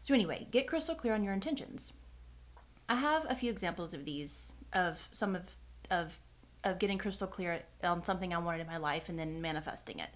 So, 0.00 0.12
anyway, 0.12 0.48
get 0.50 0.66
crystal 0.66 0.96
clear 0.96 1.14
on 1.14 1.22
your 1.22 1.34
intentions. 1.34 1.92
I 2.88 2.96
have 2.96 3.24
a 3.28 3.36
few 3.36 3.50
examples 3.50 3.94
of 3.94 4.04
these, 4.04 4.54
of 4.72 5.08
some 5.12 5.36
of, 5.36 5.56
of, 5.88 6.18
of 6.64 6.80
getting 6.80 6.98
crystal 6.98 7.28
clear 7.28 7.62
on 7.84 8.02
something 8.02 8.34
I 8.34 8.38
wanted 8.38 8.62
in 8.62 8.66
my 8.66 8.78
life 8.78 9.08
and 9.08 9.16
then 9.16 9.40
manifesting 9.40 10.00
it. 10.00 10.10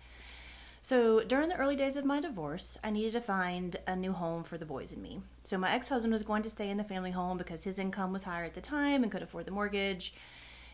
So 0.83 1.21
during 1.21 1.49
the 1.49 1.57
early 1.57 1.75
days 1.75 1.97
of 1.97 2.05
my 2.05 2.21
divorce, 2.21 2.79
I 2.83 2.91
needed 2.91 3.13
to 3.13 3.21
find 3.21 3.77
a 3.87 3.97
new 3.97 4.13
home 4.13 4.45
for 4.45 4.59
the 4.59 4.65
boys 4.65 4.93
and 4.93 5.03
me. 5.03 5.21
So 5.45 5.59
my 5.59 5.73
ex 5.73 5.89
husband 5.89 6.13
was 6.13 6.23
going 6.23 6.43
to 6.43 6.51
stay 6.51 6.71
in 6.71 6.77
the 6.77 6.85
family 6.85 7.11
home 7.13 7.39
because 7.39 7.65
his 7.65 7.79
income 7.79 8.13
was 8.13 8.25
higher 8.25 8.45
at 8.45 8.55
the 8.55 8.61
time 8.61 9.03
and 9.03 9.11
could 9.11 9.23
afford 9.23 9.47
the 9.47 9.51
mortgage. 9.51 10.15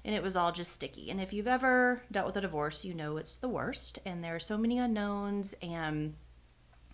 And 0.05 0.15
it 0.15 0.23
was 0.23 0.37
all 0.37 0.53
just 0.53 0.73
sticky. 0.73 1.11
And 1.11 1.21
if 1.21 1.33
you've 1.33 1.47
ever 1.47 2.03
dealt 2.11 2.27
with 2.27 2.37
a 2.37 2.41
divorce, 2.41 2.85
you 2.85 2.93
know 2.93 3.17
it's 3.17 3.37
the 3.37 3.49
worst. 3.49 3.99
And 4.05 4.23
there 4.23 4.35
are 4.35 4.41
so 4.41 4.59
many 4.59 4.79
unknowns. 4.79 5.55
And 5.63 6.15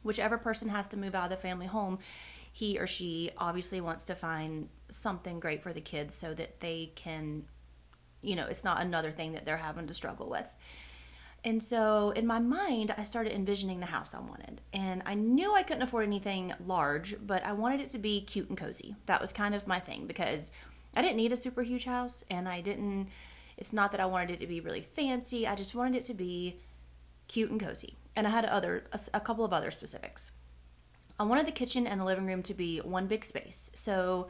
whichever 0.03 0.37
person 0.37 0.69
has 0.69 0.89
to 0.89 0.99
move 0.99 1.15
out 1.15 1.25
of 1.25 1.31
the 1.31 1.37
family 1.37 1.67
home, 1.67 1.99
he 2.53 2.79
or 2.79 2.87
she 2.87 3.31
obviously 3.39 3.81
wants 3.81 4.05
to 4.05 4.15
find 4.15 4.69
something 4.91 5.41
great 5.41 5.63
for 5.63 5.73
the 5.73 5.81
kids 5.81 6.15
so 6.15 6.35
that 6.35 6.61
they 6.61 6.93
can, 6.95 7.45
you 8.21 8.37
know, 8.37 8.47
it's 8.47 8.65
not 8.65 8.83
another 8.83 9.11
thing 9.11 9.33
that 9.33 9.47
they're 9.47 9.57
having 9.57 9.87
to 9.87 9.95
struggle 9.95 10.29
with. 10.29 10.55
And 11.45 11.63
so 11.63 12.11
in 12.11 12.27
my 12.27 12.41
mind, 12.41 12.93
I 12.97 13.05
started 13.05 13.33
envisioning 13.33 13.81
the 13.81 13.87
house 13.87 14.13
I 14.13 14.19
wanted. 14.19 14.61
And 14.73 15.03
I 15.07 15.15
knew 15.15 15.55
I 15.55 15.63
couldn't 15.63 15.83
afford 15.83 16.05
anything 16.05 16.53
large, 16.67 17.17
but 17.25 17.45
I 17.47 17.53
wanted 17.53 17.81
it 17.81 17.91
to 17.91 17.99
be 17.99 18.21
cute 18.21 18.49
and 18.49 18.59
cozy. 18.59 18.97
That 19.07 19.21
was 19.21 19.33
kind 19.33 19.55
of 19.55 19.67
my 19.67 19.79
thing 19.79 20.07
because 20.07 20.51
I 20.97 21.03
didn't 21.03 21.17
need 21.17 21.33
a 21.33 21.37
super 21.37 21.63
huge 21.63 21.85
house 21.85 22.25
and 22.31 22.49
I 22.49 22.61
didn't, 22.61 23.09
it's 23.57 23.73
not 23.73 23.91
that 23.93 24.01
I 24.01 24.07
wanted 24.07 24.31
it 24.31 24.41
to 24.41 24.47
be 24.47 24.61
really 24.61 24.81
fancy. 24.81 25.47
I 25.47 25.55
just 25.55 25.75
wanted 25.75 25.97
it 25.97 26.05
to 26.07 26.15
be 26.15 26.61
cute 27.29 27.51
and 27.51 27.61
cozy. 27.61 27.97
And 28.17 28.27
I 28.27 28.31
had 28.31 28.45
other, 28.45 28.85
a, 28.93 29.01
a 29.15 29.21
couple 29.21 29.45
of 29.45 29.53
other 29.53 29.71
specifics. 29.71 30.33
I 31.21 31.25
wanted 31.25 31.47
the 31.47 31.53
kitchen 31.53 31.87
and 31.87 32.01
the 32.01 32.05
living 32.05 32.27
room 32.27 32.43
to 32.45 32.55
be 32.55 32.79
one 32.79 33.07
big 33.07 33.25
space. 33.25 33.71
So 33.75 34.29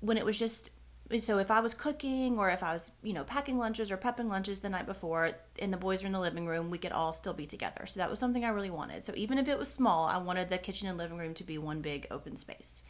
when 0.00 0.18
it 0.18 0.24
was 0.24 0.38
just 0.38 0.70
so 1.16 1.38
if 1.38 1.50
I 1.50 1.60
was 1.60 1.72
cooking 1.72 2.38
or 2.38 2.50
if 2.50 2.62
I 2.62 2.74
was, 2.74 2.90
you 3.02 3.14
know, 3.14 3.24
packing 3.24 3.56
lunches 3.56 3.90
or 3.90 3.96
prepping 3.96 4.28
lunches 4.28 4.58
the 4.58 4.68
night 4.68 4.84
before 4.84 5.32
and 5.58 5.72
the 5.72 5.78
boys 5.78 6.02
were 6.02 6.06
in 6.06 6.12
the 6.12 6.20
living 6.20 6.46
room, 6.46 6.68
we 6.68 6.76
could 6.76 6.92
all 6.92 7.14
still 7.14 7.32
be 7.32 7.46
together. 7.46 7.86
So 7.86 7.98
that 7.98 8.10
was 8.10 8.18
something 8.18 8.44
I 8.44 8.50
really 8.50 8.68
wanted. 8.68 9.04
So 9.04 9.14
even 9.16 9.38
if 9.38 9.48
it 9.48 9.58
was 9.58 9.68
small, 9.68 10.06
I 10.06 10.18
wanted 10.18 10.50
the 10.50 10.58
kitchen 10.58 10.86
and 10.86 10.98
living 10.98 11.16
room 11.16 11.32
to 11.34 11.44
be 11.44 11.56
one 11.56 11.80
big 11.80 12.06
open 12.10 12.36
space. 12.36 12.82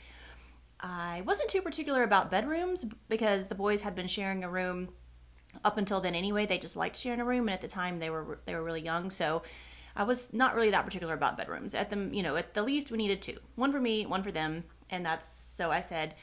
I 0.80 1.22
wasn't 1.26 1.50
too 1.50 1.62
particular 1.62 2.02
about 2.02 2.30
bedrooms 2.30 2.84
because 3.08 3.48
the 3.48 3.54
boys 3.54 3.82
had 3.82 3.94
been 3.94 4.06
sharing 4.06 4.44
a 4.44 4.48
room 4.48 4.90
up 5.64 5.76
until 5.76 6.00
then 6.00 6.14
anyway. 6.14 6.46
They 6.46 6.58
just 6.58 6.76
liked 6.76 6.96
sharing 6.96 7.20
a 7.20 7.24
room 7.24 7.48
and 7.48 7.50
at 7.50 7.60
the 7.60 7.68
time 7.68 7.98
they 7.98 8.10
were 8.10 8.38
they 8.44 8.54
were 8.54 8.62
really 8.62 8.82
young, 8.82 9.10
so 9.10 9.42
I 9.96 10.04
was 10.04 10.32
not 10.32 10.54
really 10.54 10.70
that 10.70 10.84
particular 10.84 11.14
about 11.14 11.36
bedrooms. 11.36 11.74
At 11.74 11.90
the 11.90 12.08
you 12.12 12.22
know, 12.22 12.36
at 12.36 12.54
the 12.54 12.62
least 12.62 12.90
we 12.90 12.98
needed 12.98 13.20
two. 13.20 13.38
One 13.56 13.72
for 13.72 13.80
me, 13.80 14.06
one 14.06 14.22
for 14.22 14.30
them, 14.30 14.64
and 14.88 15.04
that's 15.04 15.28
so 15.28 15.70
I 15.70 15.80
said 15.80 16.14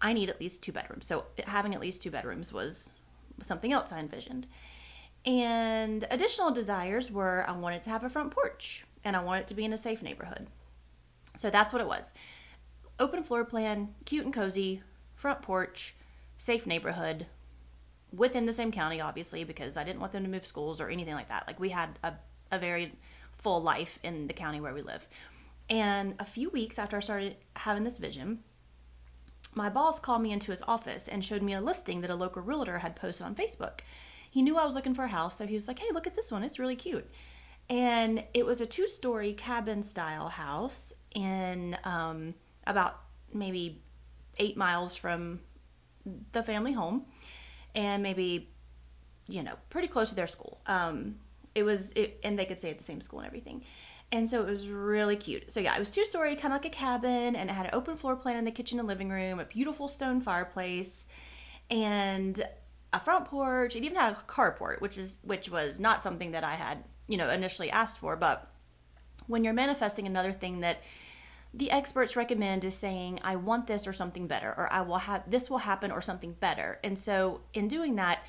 I 0.00 0.12
need 0.12 0.30
at 0.30 0.40
least 0.40 0.62
two 0.62 0.72
bedrooms. 0.72 1.06
So 1.06 1.24
having 1.46 1.74
at 1.74 1.80
least 1.80 2.02
two 2.02 2.10
bedrooms 2.10 2.52
was 2.52 2.90
something 3.42 3.72
else 3.72 3.90
I 3.90 3.98
envisioned. 3.98 4.46
And 5.26 6.06
additional 6.10 6.52
desires 6.52 7.10
were 7.10 7.44
I 7.48 7.52
wanted 7.52 7.82
to 7.82 7.90
have 7.90 8.04
a 8.04 8.08
front 8.08 8.30
porch 8.30 8.84
and 9.04 9.16
I 9.16 9.22
wanted 9.22 9.46
to 9.48 9.54
be 9.54 9.64
in 9.64 9.72
a 9.72 9.78
safe 9.78 10.02
neighborhood. 10.02 10.48
So 11.36 11.50
that's 11.50 11.72
what 11.72 11.82
it 11.82 11.88
was. 11.88 12.12
Open 12.98 13.22
floor 13.22 13.44
plan, 13.44 13.94
cute 14.04 14.24
and 14.24 14.34
cozy, 14.34 14.82
front 15.14 15.42
porch, 15.42 15.94
safe 16.36 16.66
neighborhood, 16.66 17.26
within 18.12 18.46
the 18.46 18.52
same 18.52 18.72
county, 18.72 19.00
obviously, 19.00 19.44
because 19.44 19.76
I 19.76 19.84
didn't 19.84 20.00
want 20.00 20.12
them 20.12 20.24
to 20.24 20.30
move 20.30 20.46
schools 20.46 20.80
or 20.80 20.88
anything 20.88 21.14
like 21.14 21.28
that. 21.28 21.46
Like 21.46 21.60
we 21.60 21.70
had 21.70 21.98
a, 22.02 22.14
a 22.50 22.58
very 22.58 22.92
full 23.32 23.62
life 23.62 23.98
in 24.02 24.26
the 24.26 24.32
county 24.32 24.60
where 24.60 24.74
we 24.74 24.82
live. 24.82 25.08
And 25.70 26.14
a 26.18 26.24
few 26.24 26.50
weeks 26.50 26.78
after 26.78 26.96
I 26.96 27.00
started 27.00 27.36
having 27.56 27.84
this 27.84 27.98
vision, 27.98 28.40
my 29.54 29.68
boss 29.68 30.00
called 30.00 30.22
me 30.22 30.32
into 30.32 30.50
his 30.50 30.62
office 30.66 31.08
and 31.08 31.24
showed 31.24 31.42
me 31.42 31.52
a 31.52 31.60
listing 31.60 32.00
that 32.00 32.10
a 32.10 32.14
local 32.14 32.42
realtor 32.42 32.78
had 32.78 32.96
posted 32.96 33.26
on 33.26 33.34
Facebook. 33.34 33.80
He 34.30 34.42
knew 34.42 34.56
I 34.56 34.64
was 34.64 34.74
looking 34.74 34.94
for 34.94 35.04
a 35.04 35.08
house, 35.08 35.38
so 35.38 35.46
he 35.46 35.54
was 35.54 35.68
like, 35.68 35.78
hey, 35.78 35.88
look 35.92 36.06
at 36.06 36.14
this 36.14 36.30
one. 36.30 36.42
It's 36.42 36.58
really 36.58 36.76
cute. 36.76 37.08
And 37.68 38.24
it 38.34 38.46
was 38.46 38.60
a 38.60 38.66
two 38.66 38.88
story 38.88 39.32
cabin 39.34 39.82
style 39.82 40.28
house 40.28 40.92
in 41.14 41.76
um, 41.84 42.34
about 42.68 43.00
maybe 43.32 43.82
eight 44.38 44.56
miles 44.56 44.94
from 44.94 45.40
the 46.32 46.42
family 46.42 46.72
home 46.72 47.06
and 47.74 48.02
maybe, 48.02 48.50
you 49.26 49.42
know, 49.42 49.54
pretty 49.70 49.88
close 49.88 50.10
to 50.10 50.14
their 50.14 50.28
school. 50.28 50.60
Um, 50.66 51.16
it 51.54 51.64
was, 51.64 51.92
it, 51.92 52.20
and 52.22 52.38
they 52.38 52.44
could 52.44 52.58
stay 52.58 52.70
at 52.70 52.78
the 52.78 52.84
same 52.84 53.00
school 53.00 53.18
and 53.18 53.26
everything. 53.26 53.64
And 54.10 54.28
so 54.28 54.40
it 54.40 54.46
was 54.46 54.68
really 54.68 55.16
cute. 55.16 55.52
So 55.52 55.60
yeah, 55.60 55.74
it 55.74 55.78
was 55.78 55.90
two 55.90 56.04
story, 56.04 56.34
kind 56.36 56.54
of 56.54 56.62
like 56.62 56.72
a 56.72 56.74
cabin, 56.74 57.36
and 57.36 57.50
it 57.50 57.52
had 57.52 57.66
an 57.66 57.74
open 57.74 57.96
floor 57.96 58.16
plan 58.16 58.36
in 58.36 58.44
the 58.44 58.50
kitchen 58.50 58.78
and 58.78 58.88
living 58.88 59.10
room, 59.10 59.38
a 59.38 59.44
beautiful 59.44 59.88
stone 59.88 60.20
fireplace, 60.20 61.08
and 61.70 62.42
a 62.92 63.00
front 63.00 63.26
porch. 63.26 63.76
It 63.76 63.84
even 63.84 63.98
had 63.98 64.12
a 64.12 64.16
carport, 64.32 64.80
which 64.80 64.96
is 64.96 65.18
which 65.22 65.50
was 65.50 65.78
not 65.78 66.02
something 66.02 66.30
that 66.30 66.42
I 66.42 66.54
had, 66.54 66.84
you 67.06 67.18
know, 67.18 67.28
initially 67.28 67.70
asked 67.70 67.98
for. 67.98 68.16
But 68.16 68.50
when 69.26 69.44
you're 69.44 69.52
manifesting 69.52 70.06
another 70.06 70.32
thing 70.32 70.60
that 70.60 70.80
the 71.58 71.72
experts 71.72 72.14
recommend 72.14 72.64
is 72.64 72.76
saying, 72.76 73.18
I 73.24 73.34
want 73.34 73.66
this 73.66 73.88
or 73.88 73.92
something 73.92 74.28
better, 74.28 74.54
or 74.56 74.72
I 74.72 74.82
will 74.82 74.98
have 74.98 75.28
this 75.28 75.50
will 75.50 75.58
happen 75.58 75.90
or 75.90 76.00
something 76.00 76.32
better. 76.34 76.78
And 76.84 76.96
so 76.96 77.40
in 77.52 77.66
doing 77.66 77.96
that, 77.96 78.22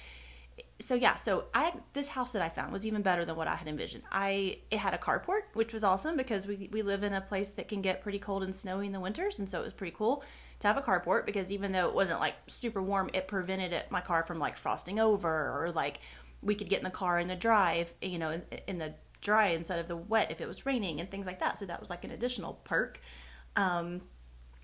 so 0.79 0.95
yeah, 0.95 1.15
so 1.15 1.45
I 1.53 1.73
this 1.93 2.09
house 2.09 2.31
that 2.31 2.41
I 2.41 2.49
found 2.49 2.73
was 2.73 2.87
even 2.87 3.03
better 3.03 3.25
than 3.25 3.35
what 3.35 3.47
I 3.47 3.55
had 3.55 3.67
envisioned. 3.67 4.03
I 4.11 4.57
it 4.71 4.79
had 4.79 4.95
a 4.95 4.97
carport, 4.97 5.41
which 5.53 5.73
was 5.73 5.83
awesome 5.83 6.17
because 6.17 6.47
we 6.47 6.69
we 6.71 6.81
live 6.81 7.03
in 7.03 7.13
a 7.13 7.21
place 7.21 7.51
that 7.51 7.67
can 7.67 7.83
get 7.83 8.01
pretty 8.01 8.19
cold 8.19 8.41
and 8.41 8.53
snowy 8.53 8.87
in 8.87 8.93
the 8.93 8.99
winters, 8.99 9.37
and 9.39 9.47
so 9.47 9.61
it 9.61 9.63
was 9.63 9.73
pretty 9.73 9.95
cool 9.95 10.23
to 10.59 10.67
have 10.67 10.77
a 10.77 10.81
carport 10.81 11.25
because 11.27 11.53
even 11.53 11.71
though 11.71 11.87
it 11.87 11.93
wasn't 11.93 12.19
like 12.19 12.33
super 12.47 12.81
warm, 12.81 13.11
it 13.13 13.27
prevented 13.27 13.73
it 13.73 13.91
my 13.91 14.01
car 14.01 14.23
from 14.23 14.39
like 14.39 14.57
frosting 14.57 14.99
over 14.99 15.29
or 15.29 15.71
like 15.71 15.99
we 16.41 16.55
could 16.55 16.67
get 16.67 16.79
in 16.79 16.83
the 16.83 16.89
car 16.89 17.19
in 17.19 17.27
the 17.27 17.35
drive, 17.35 17.93
you 18.01 18.17
know, 18.17 18.31
in, 18.31 18.41
in 18.67 18.77
the 18.79 18.93
dry 19.21 19.47
instead 19.47 19.79
of 19.79 19.87
the 19.87 19.95
wet 19.97 20.31
if 20.31 20.41
it 20.41 20.47
was 20.47 20.65
raining 20.65 20.99
and 20.99 21.09
things 21.09 21.25
like 21.25 21.39
that. 21.39 21.57
So 21.57 21.65
that 21.65 21.79
was 21.79 21.89
like 21.89 22.03
an 22.03 22.11
additional 22.11 22.53
perk. 22.63 22.99
Um, 23.55 24.01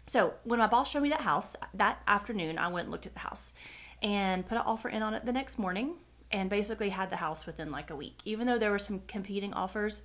so 0.08 0.36
when 0.44 0.60
my 0.60 0.68
boss 0.68 0.90
showed 0.90 1.02
me 1.02 1.10
that 1.10 1.22
house 1.22 1.56
that 1.74 2.02
afternoon, 2.08 2.58
I 2.58 2.68
went 2.68 2.86
and 2.86 2.92
looked 2.92 3.06
at 3.06 3.14
the 3.14 3.20
house 3.22 3.54
and 4.02 4.46
put 4.46 4.58
an 4.58 4.64
offer 4.66 4.90
in 4.90 5.02
on 5.02 5.14
it 5.14 5.26
the 5.26 5.34
next 5.34 5.58
morning 5.58 5.96
and 6.32 6.50
basically 6.50 6.90
had 6.90 7.10
the 7.10 7.18
house 7.18 7.46
within 7.46 7.72
like 7.72 7.90
a 7.90 7.96
week. 7.96 8.20
Even 8.26 8.48
though 8.48 8.58
there 8.58 8.72
were 8.72 8.80
some 8.80 9.02
competing 9.08 9.54
offers, 9.54 10.02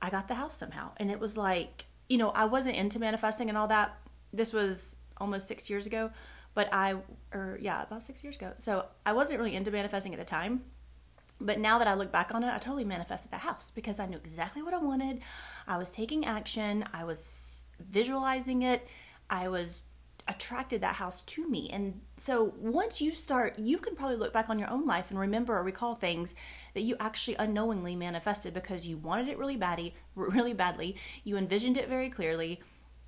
I 0.00 0.10
got 0.10 0.28
the 0.28 0.34
house 0.34 0.56
somehow. 0.56 0.92
And 0.96 1.10
it 1.10 1.20
was 1.20 1.36
like, 1.36 1.86
you 2.08 2.18
know, 2.18 2.30
I 2.30 2.44
wasn't 2.46 2.76
into 2.76 2.98
manifesting 2.98 3.48
and 3.48 3.58
all 3.58 3.68
that. 3.68 3.96
This 4.32 4.52
was 4.52 4.96
almost 5.18 5.48
six 5.48 5.68
years 5.68 5.86
ago, 5.86 6.10
but 6.54 6.68
I, 6.72 6.96
or 7.32 7.58
yeah, 7.60 7.82
about 7.82 8.02
six 8.02 8.22
years 8.22 8.36
ago. 8.36 8.52
So 8.56 8.86
I 9.04 9.12
wasn't 9.12 9.38
really 9.38 9.54
into 9.54 9.70
manifesting 9.70 10.12
at 10.14 10.18
the 10.18 10.24
time. 10.24 10.62
But 11.40 11.58
now 11.58 11.78
that 11.78 11.86
I 11.86 11.94
look 11.94 12.10
back 12.10 12.34
on 12.34 12.42
it, 12.42 12.52
I 12.52 12.58
totally 12.58 12.84
manifested 12.84 13.30
the 13.30 13.38
house 13.38 13.70
because 13.74 14.00
I 14.00 14.06
knew 14.06 14.16
exactly 14.16 14.62
what 14.62 14.74
I 14.74 14.78
wanted. 14.78 15.20
I 15.66 15.78
was 15.78 15.90
taking 15.90 16.24
action, 16.24 16.84
I 16.92 17.04
was 17.04 17.62
visualizing 17.78 18.62
it, 18.62 18.86
I 19.30 19.48
was 19.48 19.84
attracted 20.26 20.80
that 20.80 20.96
house 20.96 21.22
to 21.22 21.48
me. 21.48 21.70
And 21.70 22.00
so 22.18 22.52
once 22.58 23.00
you 23.00 23.14
start, 23.14 23.58
you 23.58 23.78
can 23.78 23.96
probably 23.96 24.16
look 24.16 24.32
back 24.32 24.50
on 24.50 24.58
your 24.58 24.68
own 24.68 24.84
life 24.84 25.06
and 25.10 25.18
remember 25.18 25.56
or 25.56 25.62
recall 25.62 25.94
things 25.94 26.34
that 26.74 26.82
you 26.82 26.96
actually 27.00 27.36
unknowingly 27.36 27.96
manifested 27.96 28.52
because 28.52 28.86
you 28.86 28.98
wanted 28.98 29.28
it 29.28 29.38
really 29.38 29.56
badly, 29.56 29.94
really 30.14 30.52
badly. 30.52 30.96
You 31.24 31.36
envisioned 31.36 31.78
it 31.78 31.88
very 31.88 32.10
clearly, 32.10 32.60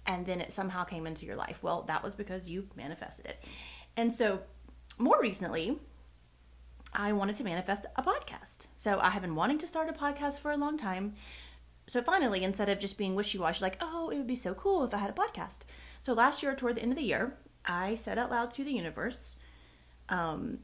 and 0.07 0.25
then 0.25 0.41
it 0.41 0.53
somehow 0.53 0.85
came 0.85 1.07
into 1.07 1.27
your 1.27 1.37
life. 1.37 1.59
Well, 1.63 1.83
that 1.83 2.03
was 2.03 2.15
because 2.15 2.49
you 2.49 2.69
manifested 2.75 3.27
it. 3.27 3.45
And 3.97 4.13
so 4.13 4.41
more 4.99 5.21
recently, 5.21 5.79
I 6.93 7.13
wanted 7.13 7.37
to 7.37 7.45
manifest 7.45 7.87
a 7.97 8.03
podcast. 8.03 8.67
So 8.77 8.99
I 9.01 9.11
have 9.11 9.23
been 9.23 9.35
wanting 9.35 9.59
to 9.59 9.67
start 9.67 9.89
a 9.89 9.93
podcast 9.93 10.41
for 10.41 10.51
a 10.51 10.57
long 10.57 10.77
time. 10.77 11.15
So 11.87 12.03
finally, 12.03 12.45
instead 12.45 12.69
of 12.69 12.79
just 12.79 12.99
being 12.99 13.15
wishy 13.15 13.39
washy, 13.39 13.63
like, 13.63 13.79
oh, 13.81 14.11
it 14.11 14.17
would 14.17 14.27
be 14.27 14.37
so 14.37 14.55
cool 14.55 14.85
if 14.85 14.95
I 14.95 14.99
had 14.99 15.11
a 15.11 15.15
podcast, 15.15 15.61
so 16.03 16.15
last 16.15 16.43
year, 16.43 16.55
toward 16.55 16.77
the 16.77 16.83
end 16.83 16.93
of 16.93 16.99
the 16.99 17.05
year, 17.05 17.37
I 17.65 17.95
said 17.95 18.17
out 18.17 18.31
loud 18.31 18.51
to 18.53 18.65
the 18.65 18.73
universe, 18.73 19.37
um, 20.09 20.61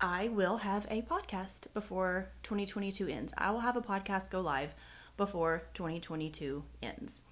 I 0.00 0.28
will 0.28 0.58
have 0.58 0.86
a 0.90 1.02
podcast 1.02 1.72
before 1.72 2.28
2022 2.42 3.08
ends. 3.08 3.32
I 3.38 3.50
will 3.50 3.60
have 3.60 3.76
a 3.76 3.80
podcast 3.80 4.30
go 4.30 4.40
live 4.40 4.74
before 5.16 5.68
2022 5.74 6.64
ends. 6.82 7.22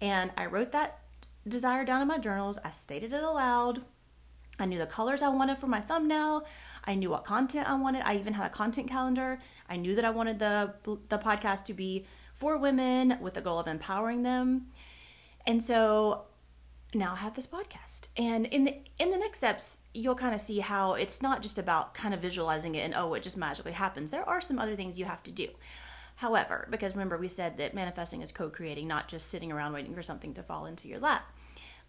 And 0.00 0.30
I 0.36 0.46
wrote 0.46 0.70
that 0.72 1.00
desire 1.46 1.84
down 1.84 2.00
in 2.00 2.08
my 2.08 2.18
journals. 2.18 2.58
I 2.64 2.70
stated 2.70 3.12
it 3.12 3.22
aloud. 3.22 3.82
I 4.58 4.66
knew 4.66 4.78
the 4.78 4.86
colors 4.86 5.22
I 5.22 5.28
wanted 5.28 5.58
for 5.58 5.66
my 5.66 5.80
thumbnail. 5.80 6.46
I 6.84 6.94
knew 6.94 7.10
what 7.10 7.24
content 7.24 7.68
I 7.68 7.74
wanted. 7.74 8.02
I 8.04 8.16
even 8.16 8.34
had 8.34 8.46
a 8.46 8.54
content 8.54 8.88
calendar. 8.88 9.38
I 9.68 9.76
knew 9.76 9.94
that 9.94 10.04
I 10.04 10.10
wanted 10.10 10.38
the 10.38 10.74
the 11.08 11.18
podcast 11.18 11.64
to 11.66 11.74
be 11.74 12.06
for 12.34 12.56
women 12.56 13.18
with 13.20 13.34
the 13.34 13.40
goal 13.40 13.58
of 13.58 13.66
empowering 13.66 14.22
them. 14.22 14.68
And 15.46 15.62
so 15.62 16.24
now 16.94 17.12
I 17.12 17.16
have 17.16 17.34
this 17.34 17.46
podcast. 17.46 18.08
And 18.16 18.46
in 18.46 18.64
the 18.64 18.76
in 18.98 19.10
the 19.10 19.18
next 19.18 19.38
steps, 19.38 19.82
you'll 19.92 20.14
kind 20.14 20.34
of 20.34 20.40
see 20.40 20.60
how 20.60 20.94
it's 20.94 21.20
not 21.20 21.42
just 21.42 21.58
about 21.58 21.94
kind 21.94 22.14
of 22.14 22.20
visualizing 22.20 22.74
it 22.74 22.80
and 22.80 22.94
oh, 22.94 23.14
it 23.14 23.22
just 23.22 23.36
magically 23.36 23.72
happens. 23.72 24.10
There 24.10 24.28
are 24.28 24.40
some 24.40 24.58
other 24.58 24.76
things 24.76 24.98
you 24.98 25.04
have 25.04 25.22
to 25.24 25.30
do. 25.30 25.48
However, 26.16 26.66
because 26.70 26.94
remember 26.94 27.16
we 27.16 27.28
said 27.28 27.58
that 27.58 27.74
manifesting 27.74 28.22
is 28.22 28.32
co-creating, 28.32 28.88
not 28.88 29.06
just 29.06 29.28
sitting 29.28 29.52
around 29.52 29.72
waiting 29.72 29.94
for 29.94 30.02
something 30.02 30.34
to 30.34 30.42
fall 30.42 30.66
into 30.66 30.88
your 30.88 30.98
lap. 30.98 31.30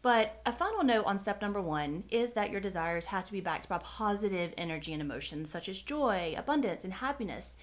But 0.01 0.41
a 0.45 0.53
final 0.53 0.83
note 0.83 1.05
on 1.05 1.17
step 1.17 1.41
number 1.41 1.61
1 1.61 2.05
is 2.09 2.33
that 2.33 2.51
your 2.51 2.61
desires 2.61 3.07
have 3.07 3.25
to 3.25 3.31
be 3.31 3.41
backed 3.41 3.67
by 3.67 3.79
positive 3.79 4.53
energy 4.57 4.93
and 4.93 5.01
emotions 5.01 5.51
such 5.51 5.67
as 5.67 5.81
joy, 5.81 6.35
abundance, 6.37 6.85
and 6.85 6.93
happiness. 6.93 7.57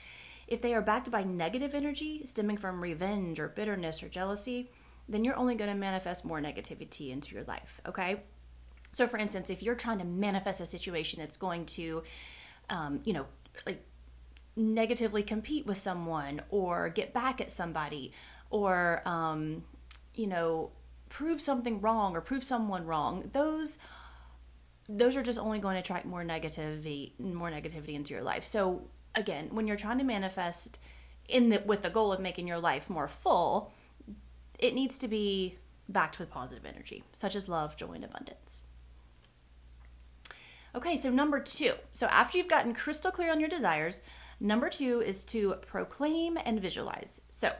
If 0.46 0.60
they 0.60 0.74
are 0.74 0.82
backed 0.82 1.10
by 1.10 1.24
negative 1.24 1.74
energy 1.74 2.22
stemming 2.26 2.58
from 2.58 2.82
revenge 2.82 3.40
or 3.40 3.48
bitterness 3.48 4.02
or 4.02 4.08
jealousy, 4.08 4.70
then 5.08 5.24
you're 5.24 5.36
only 5.36 5.54
going 5.54 5.70
to 5.70 5.76
manifest 5.76 6.24
more 6.24 6.40
negativity 6.40 7.10
into 7.10 7.34
your 7.34 7.44
life, 7.44 7.80
okay? 7.86 8.22
So, 8.92 9.06
for 9.06 9.18
instance, 9.18 9.50
if 9.50 9.62
you're 9.62 9.74
trying 9.74 9.98
to 9.98 10.04
manifest 10.04 10.60
a 10.60 10.66
situation 10.66 11.20
that's 11.20 11.36
going 11.36 11.66
to, 11.66 12.02
um, 12.70 13.00
you 13.04 13.12
know, 13.12 13.26
like 13.64 13.84
negatively 14.56 15.22
compete 15.22 15.66
with 15.66 15.78
someone 15.78 16.42
or 16.50 16.88
get 16.88 17.12
back 17.12 17.40
at 17.40 17.50
somebody 17.50 18.12
or, 18.50 19.02
um, 19.06 19.64
you 20.14 20.26
know, 20.26 20.70
prove 21.08 21.40
something 21.40 21.80
wrong 21.80 22.16
or 22.16 22.20
prove 22.20 22.44
someone 22.44 22.86
wrong, 22.86 23.30
those 23.32 23.78
those 24.88 25.16
are 25.16 25.22
just 25.22 25.38
only 25.38 25.58
going 25.58 25.74
to 25.74 25.80
attract 25.80 26.06
more 26.06 26.22
negativity 26.22 27.18
more 27.18 27.50
negativity 27.50 27.94
into 27.94 28.14
your 28.14 28.22
life. 28.22 28.44
So 28.44 28.88
again, 29.14 29.48
when 29.50 29.66
you're 29.66 29.76
trying 29.76 29.98
to 29.98 30.04
manifest 30.04 30.78
in 31.28 31.48
the 31.48 31.62
with 31.64 31.82
the 31.82 31.90
goal 31.90 32.12
of 32.12 32.20
making 32.20 32.46
your 32.46 32.58
life 32.58 32.88
more 32.88 33.08
full, 33.08 33.72
it 34.58 34.74
needs 34.74 34.98
to 34.98 35.08
be 35.08 35.58
backed 35.88 36.18
with 36.18 36.30
positive 36.30 36.64
energy, 36.64 37.04
such 37.12 37.36
as 37.36 37.48
love, 37.48 37.76
joy, 37.76 37.92
and 37.92 38.04
abundance. 38.04 38.62
Okay, 40.74 40.96
so 40.96 41.10
number 41.10 41.40
two. 41.40 41.72
So 41.92 42.06
after 42.06 42.36
you've 42.36 42.48
gotten 42.48 42.74
crystal 42.74 43.10
clear 43.10 43.32
on 43.32 43.40
your 43.40 43.48
desires, 43.48 44.02
number 44.38 44.68
two 44.68 45.00
is 45.00 45.24
to 45.24 45.54
proclaim 45.66 46.36
and 46.44 46.60
visualize. 46.60 47.22
So 47.30 47.52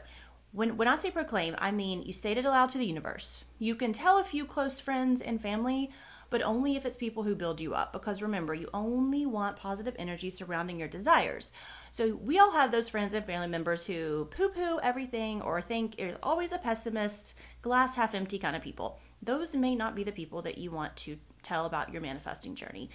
when, 0.57 0.75
when 0.75 0.87
I 0.87 0.95
say 0.95 1.11
proclaim, 1.11 1.55
I 1.59 1.69
mean 1.69 2.01
you 2.01 2.13
state 2.13 2.39
it 2.39 2.45
aloud 2.45 2.69
to 2.69 2.79
the 2.79 2.85
universe. 2.87 3.45
You 3.59 3.75
can 3.75 3.93
tell 3.93 4.17
a 4.17 4.23
few 4.23 4.43
close 4.43 4.79
friends 4.79 5.21
and 5.21 5.39
family, 5.39 5.91
but 6.31 6.41
only 6.41 6.75
if 6.75 6.83
it's 6.83 6.95
people 6.95 7.21
who 7.21 7.35
build 7.35 7.61
you 7.61 7.75
up. 7.75 7.93
Because 7.93 8.23
remember, 8.23 8.55
you 8.55 8.67
only 8.73 9.23
want 9.27 9.57
positive 9.57 9.95
energy 9.99 10.31
surrounding 10.31 10.79
your 10.79 10.87
desires. 10.87 11.51
So 11.91 12.15
we 12.15 12.39
all 12.39 12.53
have 12.53 12.71
those 12.71 12.89
friends 12.89 13.13
and 13.13 13.23
family 13.23 13.45
members 13.45 13.85
who 13.85 14.25
poo 14.31 14.49
poo 14.49 14.79
everything 14.81 15.43
or 15.43 15.61
think 15.61 15.99
you're 15.99 16.17
always 16.23 16.51
a 16.51 16.57
pessimist, 16.57 17.35
glass 17.61 17.95
half 17.95 18.15
empty 18.15 18.39
kind 18.39 18.55
of 18.55 18.63
people. 18.63 18.99
Those 19.21 19.55
may 19.55 19.75
not 19.75 19.95
be 19.95 20.03
the 20.03 20.11
people 20.11 20.41
that 20.41 20.57
you 20.57 20.71
want 20.71 20.95
to 20.97 21.19
tell 21.43 21.67
about 21.67 21.93
your 21.93 22.01
manifesting 22.01 22.55
journey. 22.55 22.89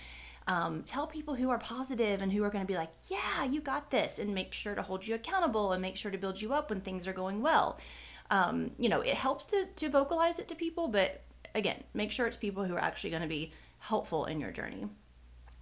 Um, 0.47 0.83
tell 0.83 1.07
people 1.07 1.35
who 1.35 1.51
are 1.51 1.59
positive 1.59 2.21
and 2.21 2.33
who 2.33 2.43
are 2.43 2.51
going 2.51 2.65
to 2.65 2.73
be 2.73 2.77
like, 2.77 2.93
yeah, 3.09 3.45
you 3.45 3.61
got 3.61 3.91
this, 3.91 4.19
and 4.19 4.35
make 4.35 4.53
sure 4.53 4.75
to 4.75 4.83
hold 4.83 5.07
you 5.07 5.15
accountable 5.15 5.73
and 5.73 5.81
make 5.81 5.97
sure 5.97 6.11
to 6.11 6.19
build 6.19 6.43
you 6.43 6.53
up 6.53 6.71
when 6.71 6.81
things 6.81 7.07
are 7.07 7.13
going 7.13 7.43
well. 7.43 7.79
Um, 8.31 8.73
you 8.79 8.89
know, 8.89 9.03
it 9.03 9.15
helps 9.15 9.47
to, 9.47 9.67
to 9.77 9.89
vocalize 9.89 10.39
it 10.39 10.49
to 10.49 10.55
people, 10.55 10.89
but 10.89 11.23
again, 11.55 11.85
make 11.95 12.11
sure 12.11 12.27
it's 12.27 12.37
people 12.37 12.65
who 12.65 12.75
are 12.75 12.83
actually 12.83 13.11
going 13.11 13.23
to 13.23 13.29
be 13.29 13.53
helpful 13.79 14.25
in 14.25 14.41
your 14.41 14.51
journey. 14.51 14.89